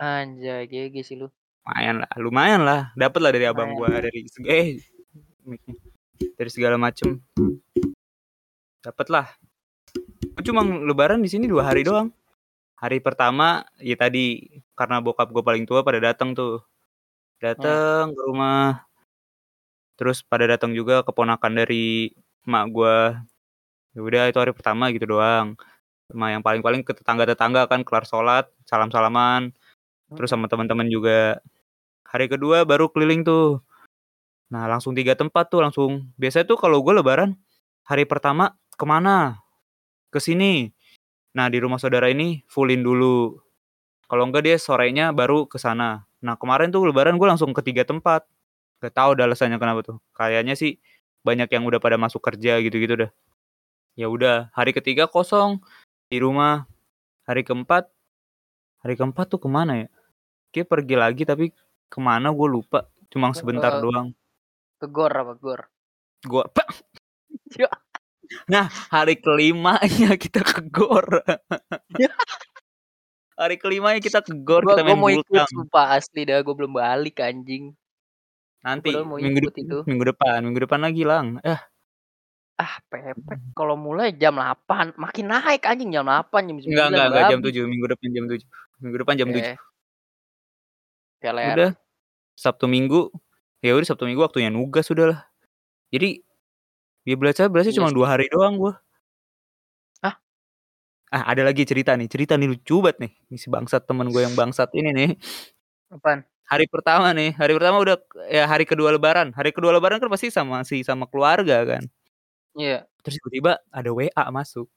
Anjay, 0.03 0.67
GG 0.67 0.97
sih 1.07 1.15
lu. 1.15 1.31
Lumayan 1.63 1.97
lah 2.03 2.11
lumayan 2.19 2.61
lah, 2.67 2.81
dapet 2.99 3.21
lah 3.23 3.31
dari 3.31 3.47
abang 3.47 3.71
gua, 3.79 4.03
dari 4.03 4.27
eh. 4.51 4.83
Dari 6.19 6.51
segala 6.51 6.75
macem. 6.75 7.23
Dapet 8.83 9.07
lah. 9.15 9.31
Cuma 10.43 10.67
lebaran 10.67 11.23
di 11.23 11.31
sini 11.31 11.47
2 11.47 11.63
hari 11.63 11.87
doang. 11.87 12.11
Hari 12.83 12.99
pertama, 12.99 13.63
ya 13.79 13.95
tadi, 13.95 14.51
karena 14.75 14.99
bokap 14.99 15.31
gua 15.31 15.47
paling 15.47 15.63
tua 15.71 15.87
pada 15.87 16.03
dateng 16.03 16.35
tuh. 16.35 16.59
Hmm. 16.59 17.39
Dateng 17.43 18.05
ke 18.17 18.23
rumah. 18.27 18.87
Terus 19.99 20.25
pada 20.25 20.49
datang 20.49 20.73
juga 20.73 21.05
keponakan 21.07 21.53
dari 21.63 22.11
emak 22.49 22.65
gua. 22.75 22.97
Ya 23.95 24.01
udah 24.03 24.25
itu 24.31 24.39
hari 24.41 24.53
pertama 24.57 24.91
gitu 24.95 25.07
doang. 25.19 25.55
Sama 26.11 26.33
yang 26.35 26.43
paling-paling 26.45 26.83
ke 26.87 26.93
tetangga-tetangga 26.97 27.69
kan 27.71 27.83
kelar 27.87 28.05
sholat, 28.09 28.47
salam-salaman, 28.69 29.53
terus 30.17 30.31
sama 30.33 30.47
teman-teman 30.51 30.89
juga. 30.91 31.41
Hari 32.09 32.27
kedua 32.33 32.65
baru 32.69 32.89
keliling 32.93 33.23
tuh. 33.27 33.61
Nah, 34.53 34.67
langsung 34.71 34.95
3 34.97 35.15
tempat 35.19 35.49
tuh 35.53 35.63
langsung. 35.65 36.11
Biasanya 36.21 36.47
tuh 36.49 36.59
kalau 36.61 36.81
gua 36.85 37.01
lebaran, 37.03 37.37
hari 37.87 38.05
pertama 38.09 38.57
ke 38.77 38.85
mana? 38.89 39.41
Ke 40.13 40.21
sini. 40.23 40.73
Nah, 41.33 41.49
di 41.49 41.59
rumah 41.61 41.81
saudara 41.81 42.13
ini 42.13 42.45
full-in 42.49 42.85
dulu. 42.85 43.41
Kalau 44.09 44.29
enggak 44.29 44.45
dia 44.45 44.57
sorenya 44.61 45.17
baru 45.17 45.49
ke 45.49 45.57
sana. 45.57 46.05
Nah, 46.21 46.37
kemarin 46.37 46.69
tuh 46.69 46.85
lebaran 46.85 47.17
gua 47.17 47.33
langsung 47.33 47.57
ke 47.57 47.65
3 47.65 47.89
tempat. 47.89 48.29
Gak 48.85 48.93
tahu 48.93 49.17
dah 49.17 49.25
alasannya 49.25 49.57
kenapa 49.57 49.81
tuh. 49.81 49.97
Kayaknya 50.13 50.53
sih 50.59 50.77
banyak 51.25 51.49
yang 51.49 51.65
udah 51.65 51.81
pada 51.81 51.97
masuk 51.97 52.21
kerja 52.21 52.61
gitu-gitu 52.61 53.09
dah. 53.09 53.11
Ya 53.97 54.09
udah, 54.13 54.53
hari 54.53 54.77
ketiga 54.77 55.09
kosong 55.09 55.61
di 56.13 56.21
rumah. 56.21 56.69
Hari 57.25 57.47
keempat, 57.47 57.87
hari 58.83 58.99
keempat 58.99 59.31
tuh 59.31 59.39
ke 59.39 59.47
mana 59.47 59.87
ya? 59.87 59.89
Kayak 60.51 60.69
pergi 60.69 60.95
lagi 60.99 61.23
tapi 61.23 61.55
ke 61.89 61.99
mana 62.03 62.35
gue 62.35 62.49
lupa. 62.51 62.91
Cuma 63.09 63.31
sebentar 63.33 63.79
Eh, 63.79 63.81
doang. 63.81 64.11
Ke 64.77 64.91
gor 64.91 65.13
apa 65.15 65.33
gor? 65.39 65.71
Gua. 66.27 66.45
Nah, 68.49 68.69
hari 68.91 69.19
kelimanya 69.19 70.17
kita 70.21 70.41
ke 70.45 70.61
gor. 70.69 71.23
Ya. 71.99 72.11
hari 73.33 73.57
kelimanya 73.59 73.99
kita 73.99 74.23
ke 74.23 74.33
gor, 74.45 74.63
Gua 74.63 74.77
kita 74.77 74.83
gua 74.87 74.95
main 74.95 75.01
mau 75.01 75.11
ikut 75.11 75.49
sumpah 75.51 75.99
asli 75.99 76.29
dah 76.29 76.39
gua 76.45 76.55
belum 76.55 76.73
balik 76.79 77.19
anjing. 77.19 77.75
Nanti 78.63 78.95
mau 78.95 79.19
minggu 79.19 79.51
ikut 79.51 79.55
depan, 79.57 79.67
itu. 79.67 79.79
minggu 79.89 80.05
depan, 80.15 80.39
minggu 80.47 80.61
depan 80.63 80.81
lagi 80.87 81.03
lang. 81.03 81.27
Eh, 81.43 81.59
Ah, 82.63 82.79
pepek. 82.87 83.41
Kalau 83.59 83.75
mulai 83.75 84.15
jam 84.15 84.39
8, 84.39 84.95
makin 84.95 85.27
naik 85.35 85.67
anjing 85.67 85.91
jam 85.91 86.07
8, 86.07 86.47
jam 86.47 86.57
9 86.63 86.69
enggak 86.71 86.87
enggak 86.95 87.07
enggak 87.11 87.25
jam 87.27 87.41
babi. 87.41 87.51
7, 87.59 87.71
minggu 87.73 87.87
depan 87.91 88.09
jam 88.13 88.25
7. 88.31 88.47
Minggu 88.83 88.97
depan 89.03 89.15
jam 89.19 89.29
7. 89.33 89.41
Oke. 89.41 89.53
Peler. 91.23 91.55
Udah. 91.57 91.71
Sabtu 92.39 92.67
Minggu. 92.71 93.11
Ya 93.65 93.73
udah 93.75 93.87
Sabtu 93.89 94.05
Minggu 94.07 94.23
waktunya 94.23 94.51
nugas 94.53 94.87
sudah 94.87 95.07
lah. 95.11 95.21
Jadi 95.91 96.23
ya 97.03 97.15
belajar 97.19 97.47
belajar 97.51 97.71
Iya 97.71 97.79
cuma 97.83 97.89
sih. 97.91 97.97
dua 97.97 98.07
hari 98.11 98.27
doang 98.31 98.55
gua. 98.57 98.75
Hah? 100.01 100.15
Ah, 101.11 101.23
ada 101.31 101.43
lagi 101.43 101.63
cerita 101.63 101.93
nih. 101.95 102.09
Cerita 102.09 102.35
nih 102.35 102.49
lucu 102.49 102.81
banget 102.81 102.99
nih. 103.05 103.13
Ini 103.29 103.37
si 103.37 103.49
bangsat 103.49 103.85
temen 103.85 104.09
gue 104.09 104.23
yang 104.23 104.33
bangsat 104.33 104.71
ini 104.73 104.91
nih. 104.91 105.11
Apaan? 105.91 106.25
Hari 106.49 106.69
pertama 106.69 107.17
nih, 107.17 107.33
hari 107.33 107.53
pertama 107.57 107.81
udah 107.81 107.97
ya 108.29 108.45
hari 108.45 108.69
kedua 108.69 108.93
lebaran. 108.93 109.33
Hari 109.33 109.57
kedua 109.57 109.73
lebaran 109.73 109.97
kan 109.97 110.09
pasti 110.13 110.29
sama 110.29 110.61
si 110.63 110.85
sama 110.85 111.09
keluarga 111.09 111.65
kan. 111.65 111.85
Iya. 112.53 112.85
Terus 113.01 113.17
tiba-tiba 113.21 113.53
ada 113.73 113.91
WA 113.91 114.25
masuk. 114.29 114.69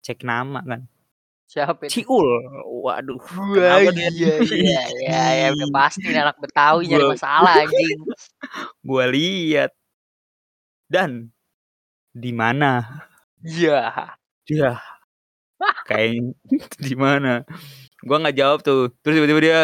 Cek 0.00 0.24
nama 0.24 0.64
kan. 0.64 0.88
Siapa 1.48 1.88
itu? 1.88 2.04
Ciul. 2.04 2.28
Waduh. 2.84 3.20
Wah, 3.56 3.80
iya, 3.80 4.08
iya, 4.44 4.80
iya, 5.00 5.22
ya, 5.32 5.46
udah 5.52 5.68
pasti 5.72 6.04
anak 6.12 6.36
Betawi 6.40 6.88
nyari 6.88 7.04
Gua- 7.04 7.12
masalah 7.16 7.52
anjing. 7.60 8.00
Gua 8.88 9.04
lihat. 9.08 9.72
Dan 10.88 11.28
di 12.16 12.32
mana? 12.32 12.80
Iya. 13.44 14.16
Ya. 14.48 14.80
Kayak 15.88 16.32
di 16.80 16.94
mana? 16.96 17.44
Gua 18.02 18.16
nggak 18.24 18.36
jawab 18.40 18.58
tuh. 18.64 18.88
Terus 19.04 19.14
tiba-tiba 19.20 19.40
dia 19.44 19.60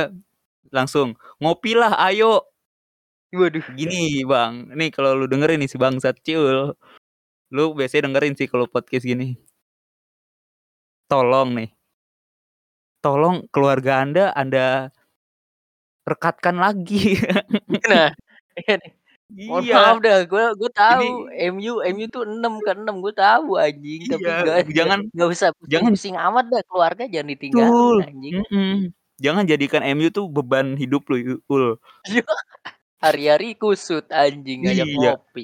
langsung 0.74 1.14
ngopilah 1.38 1.94
ayo 2.10 2.42
Waduh. 3.34 3.62
gini 3.74 4.22
bang 4.26 4.70
nih 4.78 4.90
kalau 4.94 5.14
lu 5.18 5.26
dengerin 5.26 5.58
nih 5.62 5.70
si 5.70 5.78
bangsat 5.78 6.18
ciul 6.22 6.74
lu 7.54 7.64
biasanya 7.78 8.10
dengerin 8.10 8.34
sih 8.38 8.46
kalau 8.50 8.66
podcast 8.70 9.06
gini 9.06 9.38
tolong 11.10 11.54
nih 11.54 11.70
tolong 13.02 13.46
keluarga 13.54 14.02
anda 14.02 14.30
anda 14.34 14.90
rekatkan 16.06 16.56
lagi 16.58 17.18
Nah, 17.90 18.10
iya 18.58 18.74
nih. 18.78 18.92
Mohon 19.24 19.62
iya. 19.64 19.74
maaf 19.74 19.96
dah, 19.98 20.18
gue 20.22 20.44
gue 20.54 20.70
tahu 20.70 21.08
MU 21.56 21.72
MU 21.80 22.04
tuh 22.06 22.22
6 22.22 22.44
ke 22.60 22.70
6 22.76 23.00
gue 23.00 23.14
tahu 23.14 23.56
anjing, 23.56 24.00
tapi 24.04 24.20
Iya, 24.22 24.36
gak, 24.44 24.56
jangan 24.78 24.98
gak 25.16 25.28
usah 25.28 25.48
jangan- 25.64 25.92
pusing 25.92 26.14
amat 26.14 26.44
dah 26.48 26.62
keluarga 26.68 27.04
jangan 27.04 27.26
betul. 27.26 27.32
ditinggalin 27.32 28.04
anjing. 28.04 28.34
Mm-mm. 28.44 28.74
jangan 29.16 29.44
jadikan 29.46 29.82
MU 29.94 30.08
tuh 30.08 30.28
beban 30.28 30.76
hidup 30.76 31.08
lu 31.08 31.40
ul. 31.46 31.80
Hari-hari 33.04 33.52
kusut 33.54 34.08
anjing 34.08 34.64
ngajak 34.64 34.86
Iya. 34.86 34.96
ngopi. 35.16 35.42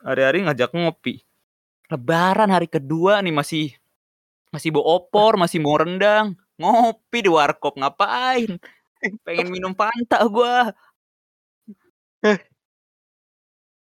hari-hari 0.00 0.38
ngajak 0.42 0.70
ngopi. 0.70 1.14
Lebaran 1.86 2.48
hari 2.48 2.66
kedua 2.66 3.18
nih 3.20 3.30
masih 3.30 3.66
masih 4.48 4.70
bawa 4.70 4.98
opor 4.98 5.34
masih 5.36 5.58
mau 5.58 5.74
rendang. 5.74 6.34
Ngopi 6.54 7.18
di 7.22 7.30
warkop 7.30 7.74
ngapain? 7.74 8.56
Pengen 9.22 9.48
minum 9.48 9.72
fanta 9.72 10.22
gua 10.26 10.70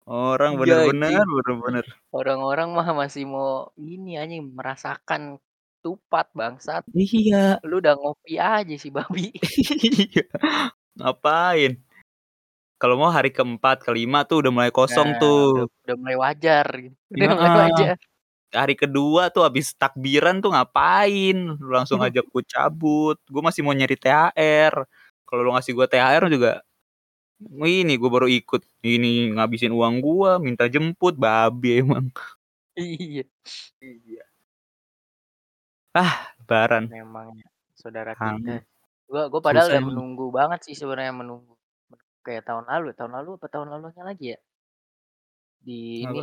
orang 0.09 0.57
Iya, 0.65 0.89
bener-bener 0.89 1.21
anjing. 1.21 1.29
bener-bener 1.31 1.87
Orang-orang 2.11 2.69
mah 2.73 2.89
masih 2.97 3.25
mau 3.29 3.69
ini 3.77 4.17
anjing 4.17 4.49
merasakan 4.57 5.37
tupat 5.85 6.27
bangsat. 6.35 6.83
iya 6.97 7.61
Lu 7.69 7.79
udah 7.79 7.95
ngopi 7.95 8.41
aja 8.41 8.75
sih 8.75 8.91
babi. 8.91 9.31
iya 10.11 10.25
ngapain 10.99 11.79
kalau 12.79 12.95
mau 12.95 13.11
hari 13.11 13.31
keempat 13.35 13.83
kelima 13.83 14.23
tuh 14.23 14.43
udah 14.47 14.53
mulai 14.55 14.71
kosong 14.71 15.15
Nah, 15.15 15.21
tuh 15.23 15.43
Udah, 15.67 15.67
udah 15.87 15.97
mulai 15.99 16.17
wajar 16.19 16.67
gitu. 16.79 16.97
Udah 17.15 17.27
Iya. 17.27 17.35
mulai 17.35 17.53
wajar. 17.71 17.97
hari 18.49 18.75
kedua 18.81 19.23
tuh 19.29 19.45
habis 19.45 19.77
takbiran 19.77 20.41
tuh 20.41 20.57
ngapain 20.57 21.37
lu 21.61 21.69
langsung 21.69 22.01
ajak 22.01 22.25
gue 22.33 22.45
cabut 22.49 23.19
gue 23.29 23.43
masih 23.45 23.61
mau 23.61 23.77
nyari 23.77 23.93
THR 23.99 24.75
kalau 25.29 25.41
lu 25.45 25.53
ngasih 25.53 25.77
gue 25.77 25.85
THR 25.85 26.25
juga 26.33 26.65
ini 27.41 27.93
gue 28.01 28.11
baru 28.11 28.27
ikut 28.27 28.63
ini 28.83 29.31
ngabisin 29.35 29.71
uang 29.71 29.95
gue 30.03 30.31
minta 30.43 30.65
jemput 30.67 31.15
babi 31.15 31.83
emang 31.83 32.11
Iya. 32.79 33.25
lebaran 35.95 36.85
Memang 36.89 37.37
ya, 37.37 37.49
saudara 37.77 38.13
Kangen. 38.17 38.41
kita. 38.41 38.65
Gua 39.09 39.23
gua 39.33 39.41
padahal 39.45 39.69
udah 39.73 39.83
emang. 39.83 39.93
menunggu 39.93 40.25
banget 40.33 40.61
sih 40.69 40.75
sebenarnya 40.77 41.13
menunggu. 41.17 41.55
Kayak 42.25 42.45
tahun 42.49 42.65
lalu, 42.69 42.89
tahun 42.97 43.13
lalu 43.19 43.31
apa 43.41 43.47
tahun 43.53 43.69
lalunya 43.73 44.03
lagi 44.05 44.25
ya? 44.37 44.39
Di 45.67 46.07
Apa? 46.07 46.23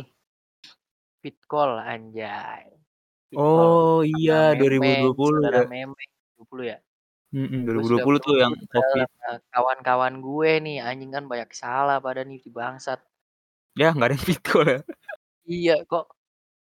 Fit 1.22 1.38
Call 1.50 1.72
anjay. 1.82 2.64
Fit 3.30 3.42
Call 3.54 3.70
oh 3.82 4.00
sama 4.12 4.18
iya 4.20 4.54
Memeng, 4.54 5.12
2020 5.12 5.40
saudara 5.40 5.58
ya 5.62 5.66
Memeng 5.66 6.10
20 6.38 6.64
ya. 6.72 6.78
Mm-mm, 7.34 7.66
Gua 7.66 7.82
sudah 7.82 8.06
2020 8.06 8.22
tuh 8.22 8.34
yang 8.38 8.52
covid 8.70 9.02
sama 9.10 9.34
kawan-kawan 9.50 10.14
gue 10.22 10.50
nih 10.62 10.76
anjing 10.78 11.10
kan 11.10 11.24
banyak 11.26 11.50
salah 11.50 11.98
pada 11.98 12.22
nih 12.22 12.38
di 12.38 12.50
bangsat. 12.54 13.02
ya 13.76 13.90
nggak 13.92 14.08
ada 14.08 14.16
yang 14.16 14.24
ya 14.70 14.78
Iya 15.46 15.76
kok 15.84 16.04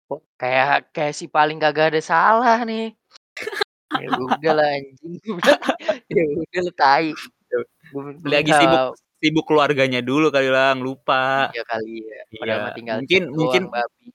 kok 0.08 0.22
kayak 0.40 0.92
kayak 0.96 1.14
si 1.16 1.26
paling 1.28 1.60
kagak 1.60 1.94
ada 1.96 2.02
salah 2.04 2.64
nih. 2.64 2.96
ya 4.00 4.08
udah 4.16 4.54
lah 4.56 4.68
anjing. 4.72 5.14
ya 6.16 6.24
udah 6.32 6.62
lu 6.64 6.72
tai. 6.80 7.12
Gua 7.92 8.02
lagi 8.26 8.52
sibuk 8.56 8.84
sibuk 9.20 9.46
keluarganya 9.48 10.00
dulu 10.04 10.32
kali 10.32 10.48
lang 10.52 10.80
lupa 10.80 11.52
Iya 11.52 11.64
kali 11.68 12.08
ya. 12.08 12.22
Padahal 12.40 12.60
Iya, 12.64 12.76
tinggal 12.76 12.98
mungkin 13.04 13.22
chat 13.28 13.36
mungkin 13.36 13.64
doang, 13.68 13.76
babi. 13.84 14.06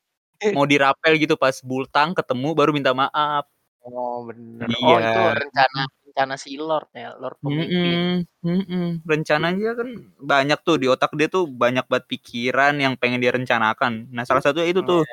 mau 0.56 0.66
dirapel 0.70 1.12
gitu 1.20 1.34
pas 1.37 1.56
bultang 1.61 2.16
ketemu 2.16 2.48
baru 2.56 2.70
minta 2.72 2.92
maaf 2.96 3.44
Oh 3.88 4.26
bener. 4.28 4.68
Oh 4.84 4.96
Iya. 5.00 5.06
itu 5.12 5.20
rencana 5.44 5.80
rencana 6.18 6.35
si 6.35 6.59
Lord 6.59 6.90
ya, 6.98 7.14
Lord 7.14 7.38
pemimpin. 7.38 7.70
Mm-mm, 7.70 8.42
mm-mm. 8.42 8.88
Rencananya 9.07 9.70
kan 9.78 9.88
banyak 10.18 10.59
tuh 10.66 10.83
di 10.83 10.90
otak 10.90 11.14
dia 11.14 11.31
tuh 11.31 11.46
banyak 11.46 11.87
banget 11.87 12.11
pikiran 12.11 12.74
yang 12.74 12.98
pengen 12.98 13.22
dia 13.22 13.31
rencanakan. 13.31 14.11
Nah 14.11 14.26
salah 14.26 14.42
satunya 14.42 14.74
itu 14.74 14.83
tuh 14.83 15.07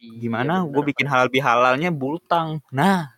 Iya, 0.00 0.16
gimana 0.16 0.64
bener, 0.64 0.72
gue 0.72 0.82
bikin 0.96 1.04
halal 1.12 1.28
bihalalnya 1.28 1.92
bultang. 1.92 2.64
Nah 2.72 3.12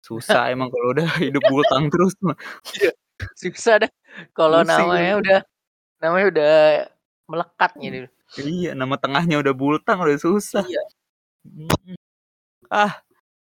susah 0.00 0.48
emang 0.56 0.72
kalau 0.72 0.96
udah 0.96 1.04
hidup 1.20 1.44
bultang 1.44 1.92
terus 1.92 2.16
mah. 2.24 2.32
Susah 3.36 3.84
dah. 3.84 3.92
Kalau 4.32 4.64
namanya 4.64 5.20
udah 5.20 5.38
namanya 6.00 6.26
udah 6.32 6.54
melekat 7.28 7.70
gitu. 7.84 8.08
Iya 8.40 8.72
nama 8.72 8.96
tengahnya 8.96 9.44
udah 9.44 9.52
bultang 9.52 10.00
udah 10.00 10.16
susah. 10.16 10.64
Iya. 10.64 10.80
Ah 12.72 13.04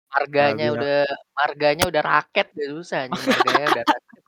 Marganya 0.09 0.65
Halal 0.69 0.75
udah 0.75 0.99
marganya 1.37 1.83
udah 1.85 2.01
raket 2.01 2.47
udah 2.51 2.67
susah 2.75 2.97
anjing 3.05 3.25
marganya 3.29 3.67
udah 3.69 3.85
raket. 3.85 4.21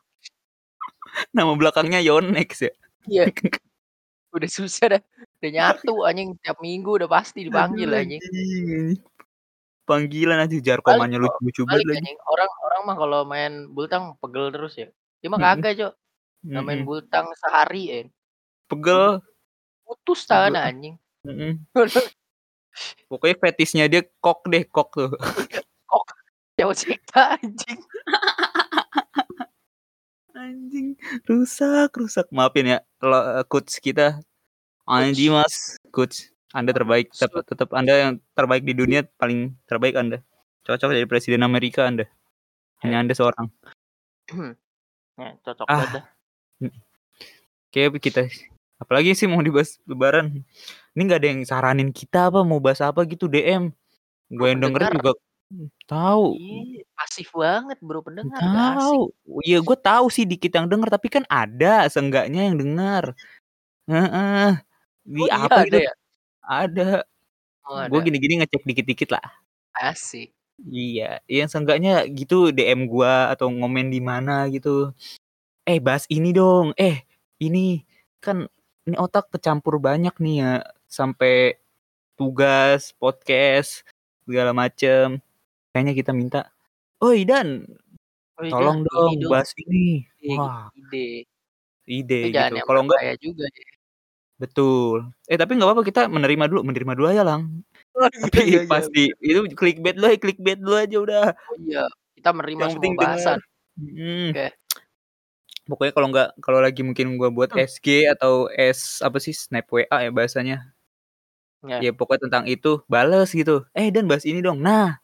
nama 1.33 1.51
belakangnya 1.57 1.99
Yonex 1.99 2.49
ya. 2.61 2.73
Iya. 3.05 3.25
Udah 4.31 4.47
susah 4.47 4.95
dah. 4.95 5.01
Udah 5.43 5.51
nyatu 5.51 6.07
anjing 6.07 6.39
tiap 6.39 6.63
minggu 6.63 6.95
udah 6.95 7.09
pasti 7.09 7.43
dipanggil 7.43 7.91
anjing. 7.91 8.23
Panggilan 9.83 10.39
aja 10.39 10.55
jarkomanya 10.55 11.19
Balik, 11.19 11.35
lucu-lucu 11.35 11.61
Balik 11.67 11.67
banget 11.67 11.83
lagi. 11.83 11.97
anjing. 11.99 12.17
Orang 12.23 12.51
orang 12.63 12.81
mah 12.87 12.95
kalau 12.95 13.19
main 13.27 13.53
bultang 13.67 14.15
pegel 14.23 14.47
terus 14.55 14.73
ya. 14.79 14.87
Dia 15.19 15.27
mah 15.27 15.35
Mm-mm. 15.35 15.59
kagak, 15.59 15.73
Cok. 15.75 15.93
Nggak 16.47 16.63
main 16.63 16.81
bultang 16.87 17.27
sehari 17.35 17.83
ya. 17.83 17.97
Pegel. 18.71 19.19
Putus 19.83 20.23
tangan 20.23 20.53
Pegel. 20.55 20.63
anjing. 20.63 20.95
Mm-mm. 21.27 21.51
Pokoknya 23.11 23.35
fetisnya 23.35 23.85
dia 23.91 24.07
kok 24.07 24.47
deh 24.47 24.63
kok 24.63 24.95
tuh. 24.95 25.11
Jauh 26.61 26.77
cipta 26.77 27.41
anjing. 27.41 27.81
Anjing, 30.37 30.93
rusak, 31.25 31.89
rusak. 31.97 32.29
Maafin 32.29 32.69
ya, 32.77 32.79
lo 33.01 33.41
coach 33.49 33.81
kita. 33.81 34.21
Anjing 34.85 35.33
mas, 35.33 35.81
coach. 35.89 36.29
Anda 36.53 36.69
terbaik, 36.75 37.09
tetap, 37.09 37.41
tetap 37.49 37.69
Anda 37.73 37.93
yang 37.97 38.13
terbaik 38.37 38.61
di 38.61 38.77
dunia, 38.77 39.07
paling 39.17 39.57
terbaik 39.65 39.97
Anda. 39.97 40.21
Cocok 40.67 40.93
jadi 40.93 41.07
presiden 41.09 41.41
Amerika 41.41 41.89
Anda. 41.89 42.05
Hanya 42.85 43.01
Anda 43.01 43.13
seorang. 43.17 43.49
Ya, 45.19 45.37
cocok 45.45 45.67
Ah. 45.69 45.77
banget. 45.85 46.03
Kayak 47.69 48.01
kita 48.01 48.21
Apalagi 48.81 49.13
sih 49.13 49.29
mau 49.29 49.45
dibahas 49.45 49.77
lebaran. 49.85 50.41
Ini 50.97 51.01
nggak 51.05 51.19
ada 51.21 51.29
yang 51.29 51.41
saranin 51.45 51.89
kita 51.93 52.33
apa 52.33 52.41
mau 52.41 52.57
bahas 52.57 52.81
apa 52.81 53.05
gitu 53.05 53.29
DM. 53.29 53.69
Gue 54.33 54.47
yang 54.51 54.61
denger 54.65 54.89
pendengar. 54.89 55.15
Juga 55.51 55.67
tahu. 55.85 56.25
Ih, 56.39 56.81
pasif 56.95 57.29
banget 57.35 57.77
bro 57.83 57.99
pendengar 58.01 58.39
asik. 58.39 58.79
Tahu. 58.79 58.99
Iya, 59.43 59.57
gue 59.59 59.77
tahu 59.77 60.05
sih 60.07 60.25
dikit 60.25 60.51
yang 60.55 60.67
denger, 60.71 60.89
tapi 60.89 61.07
kan 61.11 61.23
ada 61.27 61.85
seenggaknya 61.91 62.47
yang 62.47 62.57
dengar. 62.57 63.13
Heeh. 63.91 64.57
Di 65.03 65.19
Oh 65.21 65.27
iya 65.27 65.35
apa 65.43 65.55
ada 65.61 65.65
gitu? 65.67 65.77
ya? 65.83 65.93
Ada. 66.45 66.89
Oh 67.67 67.79
Gue 67.91 67.99
ada. 68.01 68.05
gini-gini 68.07 68.33
ngecek 68.41 68.63
dikit-dikit 68.65 69.09
lah. 69.13 69.27
Asik. 69.77 70.31
Iya, 70.69 71.17
yang 71.25 71.49
seenggaknya 71.49 72.05
gitu 72.13 72.53
DM 72.53 72.85
gua 72.85 73.33
atau 73.33 73.49
ngomen 73.49 73.89
di 73.89 73.97
mana 73.97 74.45
gitu. 74.53 74.93
Eh, 75.65 75.81
bahas 75.81 76.05
ini 76.11 76.29
dong. 76.35 76.77
Eh, 76.77 77.01
ini 77.41 77.81
kan 78.21 78.45
ini 78.85 78.95
otak 78.97 79.33
kecampur 79.33 79.81
banyak 79.81 80.13
nih 80.21 80.35
ya 80.45 80.53
sampai 80.85 81.57
tugas, 82.13 82.93
podcast, 83.01 83.81
segala 84.25 84.53
macem. 84.53 85.17
Kayaknya 85.73 85.93
kita 85.95 86.11
minta, 86.11 86.39
"Oi 86.99 87.23
Dan, 87.23 87.63
Oh 88.39 88.43
iya, 88.47 88.51
tolong 88.51 88.79
dong 88.87 89.13
bahas 89.31 89.51
ini." 89.63 90.03
Ide, 90.19 90.35
Wah, 90.37 90.67
ide. 90.75 91.05
ide 91.89 92.19
jangan 92.35 92.51
gitu. 92.53 92.65
Kalau 92.67 92.81
enggak 92.87 93.01
berbahaya 93.01 93.15
juga 93.25 93.45
ya. 93.51 93.65
betul. 94.41 94.97
Eh, 95.31 95.37
tapi 95.39 95.51
nggak 95.57 95.67
apa-apa 95.69 95.83
kita 95.87 96.01
menerima 96.09 96.45
dulu, 96.51 96.61
menerima 96.67 96.93
dulu 96.97 97.07
aja, 97.13 97.23
Lang. 97.23 97.43
Oh 97.95 98.07
Tapi 98.07 98.39
iya 98.47 98.61
iya 98.61 98.61
iya. 98.63 98.67
pasti 98.71 99.01
itu 99.23 99.39
clickbait 99.59 99.95
dulu, 99.97 100.07
clickbait 100.21 100.57
dulu 100.59 100.75
aja 100.79 100.97
udah. 100.99 101.23
Oh 101.49 101.55
iya, 101.65 101.83
kita 102.17 102.29
menerima 102.37 102.61
Yang 102.63 102.71
semua 102.77 102.93
bahasan. 102.95 103.37
Mhm. 103.79 104.27
Oke. 104.35 104.47
Pokoknya 105.69 105.93
kalau 105.95 106.07
nggak 106.13 106.29
kalau 106.43 106.59
lagi 106.61 106.81
mungkin 106.85 107.15
gua 107.21 107.29
buat 107.33 107.49
Hmm. 107.53 107.61
SG 107.65 108.09
atau 108.13 108.49
S 108.53 109.01
apa 109.05 109.17
sih 109.21 109.33
snap 109.35 109.65
WA 109.73 109.97
ya 110.05 110.11
bahasanya. 110.13 110.57
Ya. 111.65 111.77
Ya 111.81 111.91
pokoknya 111.93 112.21
tentang 112.29 112.45
itu 112.49 112.81
bales 112.89 113.29
gitu. 113.33 113.65
Eh 113.77 113.89
dan 113.93 114.05
bahas 114.09 114.25
ini 114.25 114.41
dong. 114.45 114.61
Nah, 114.61 115.00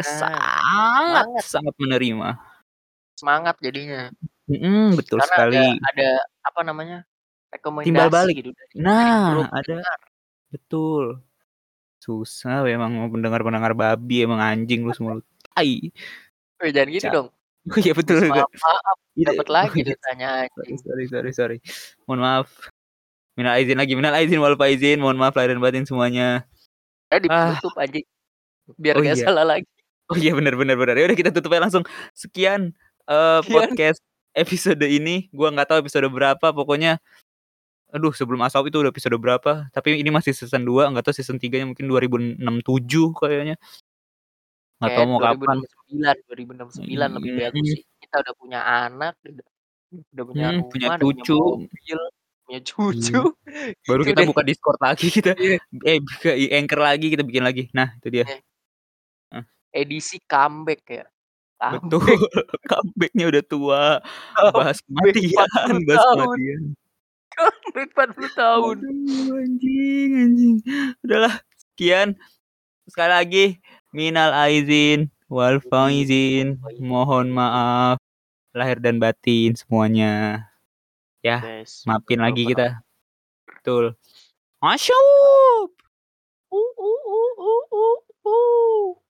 sangat 0.00 1.20
semangat. 1.20 1.44
sangat 1.44 1.74
menerima. 1.76 2.28
Semangat 3.12 3.54
jadinya. 3.60 4.08
Mhm, 4.48 4.96
betul 4.96 5.20
Karena 5.20 5.28
sekali. 5.30 5.54
ada 5.54 5.62
ada 5.86 6.08
apa 6.42 6.60
namanya? 6.62 6.98
Timbal 7.52 8.08
Rekomendasi 8.08 8.10
balik. 8.10 8.34
gitu 8.40 8.50
Nah, 8.80 9.36
grup 9.36 9.52
ada. 9.52 9.60
pendengar. 9.60 9.98
Betul. 10.48 11.04
Susah 11.98 12.64
emang 12.66 12.90
mau 12.90 13.06
pendengar-pendengar 13.06 13.72
babi 13.72 14.24
emang 14.24 14.40
anjing 14.40 14.82
lu 14.82 14.90
semua. 14.90 15.20
Tai. 15.52 15.92
Jangan 16.58 16.88
gitu 16.88 17.06
Ca 17.06 17.12
dong. 17.12 17.28
Oh 17.62 17.78
iya 17.78 17.94
betul 17.94 18.18
maaf 18.26 18.50
maaf 18.50 18.98
Iya, 19.14 19.24
dapat 19.30 19.46
lagi 19.46 19.78
iya. 19.86 19.94
dosanya 19.94 20.28
Sorry, 20.50 20.74
sorry, 20.80 21.04
sorry, 21.06 21.30
sorry. 21.30 21.56
Mohon 22.08 22.20
maaf. 22.24 22.48
Minal 23.32 23.54
aizin 23.54 23.78
lagi, 23.78 23.92
minal 23.94 24.12
aizin 24.12 24.40
wal 24.42 24.56
faizin. 24.56 24.98
Mohon 24.98 25.18
maaf 25.22 25.34
lahir 25.36 25.54
dan 25.54 25.62
batin 25.62 25.86
semuanya. 25.86 26.42
Eh 27.06 27.20
Ah. 27.28 27.54
ditutup 27.54 27.76
anjing. 27.76 28.02
Biar 28.80 28.96
Oh 28.96 29.04
gak 29.04 29.14
iya. 29.14 29.24
salah 29.28 29.44
lagi. 29.46 29.68
Oh 30.12 30.16
iya 30.20 30.36
benar 30.36 30.54
benar 30.60 30.76
benar. 30.76 30.94
Ya 31.00 31.04
udah 31.08 31.16
kita 31.16 31.30
tutup 31.32 31.56
aja 31.56 31.64
langsung. 31.64 31.84
Sekian 32.12 32.76
eh, 33.08 33.40
Sekian. 33.40 33.48
podcast 33.48 34.00
episode 34.36 34.84
ini. 34.84 35.32
Gua 35.32 35.48
nggak 35.48 35.72
tahu 35.72 35.78
episode 35.88 36.06
berapa. 36.12 36.52
Pokoknya 36.52 37.00
aduh 37.92 38.12
sebelum 38.16 38.40
asap 38.44 38.72
itu 38.72 38.76
udah 38.80 38.92
episode 38.92 39.16
berapa. 39.16 39.68
Tapi 39.72 40.00
ini 40.00 40.08
masih 40.08 40.32
season 40.32 40.64
2, 40.64 40.92
nggak 40.92 41.04
tahu 41.04 41.14
season 41.16 41.36
3-nya 41.36 41.68
mungkin 41.68 41.88
2006 41.88 42.40
7 42.64 43.12
kayaknya. 43.16 43.56
Nggak 44.80 44.92
tahu 44.96 45.04
Kayak 45.04 45.08
mau 45.08 45.20
kapan. 45.20 45.58
2069, 45.88 46.28
2069 46.28 47.16
lebih 47.16 47.32
bagus 47.38 47.66
sih. 47.68 47.82
Kita 48.02 48.16
udah 48.24 48.34
punya 48.34 48.60
anak, 48.64 49.14
udah 49.24 49.46
udah 49.92 50.24
punya 50.24 50.46
Hmm, 50.48 50.56
rumah, 50.58 50.68
punya 50.72 50.86
udah 50.88 50.98
punya 50.98 51.22
cucu. 51.22 51.38
mobil, 51.38 52.00
punya 52.48 52.60
cucu. 52.64 53.20
Hmm. 53.22 53.72
Baru 53.86 54.02
kita 54.08 54.20
deh. 54.24 54.28
buka 54.32 54.42
Discord 54.42 54.80
lagi 54.80 55.06
kita. 55.12 55.32
Iya. 55.36 55.58
Eh 55.84 55.98
buka 56.00 56.30
Anchor 56.32 56.80
lagi 56.80 57.06
kita 57.12 57.22
bikin 57.22 57.44
lagi. 57.44 57.62
Nah, 57.76 57.88
itu 58.00 58.08
dia. 58.08 58.24
Eh. 58.26 58.40
Edisi 59.72 60.20
comeback 60.28 60.82
ya. 60.88 61.04
Betul. 61.72 62.04
Comeback. 62.04 62.20
Comeback-nya 62.70 63.24
udah 63.32 63.44
tua. 63.46 63.84
Bahas 64.52 64.78
Comeback 64.86 65.16
kematian, 65.16 65.76
40 65.80 65.88
bahas 65.88 66.04
tahun. 66.04 66.16
kematian. 66.16 66.62
Comeback 67.32 67.90
40 67.96 68.40
tahun. 68.40 68.76
Aduh, 68.82 69.40
anjing, 69.40 70.10
anjing. 70.18 70.56
Udahlah, 71.00 71.34
sekian. 71.56 72.08
Sekali 72.84 73.12
lagi, 73.14 73.46
minal 73.94 74.34
aizin 74.36 75.08
wal 75.32 75.62
faizin. 75.64 76.60
Mohon 76.82 77.32
maaf 77.32 77.96
lahir 78.52 78.78
dan 78.84 79.00
batin 79.00 79.56
semuanya. 79.56 80.44
Ya, 81.24 81.40
Guys, 81.40 81.86
maafin 81.88 82.20
betul 82.20 82.26
lagi 82.26 82.42
kita. 82.50 82.68
Betul. 83.48 83.84
Masya 84.60 84.92
Allah. 84.92 85.70
Uh, 86.52 86.72
uh, 86.76 87.00
uh, 87.08 87.32
uh, 87.40 87.64
uh, 87.72 87.98
uh. 88.28 89.01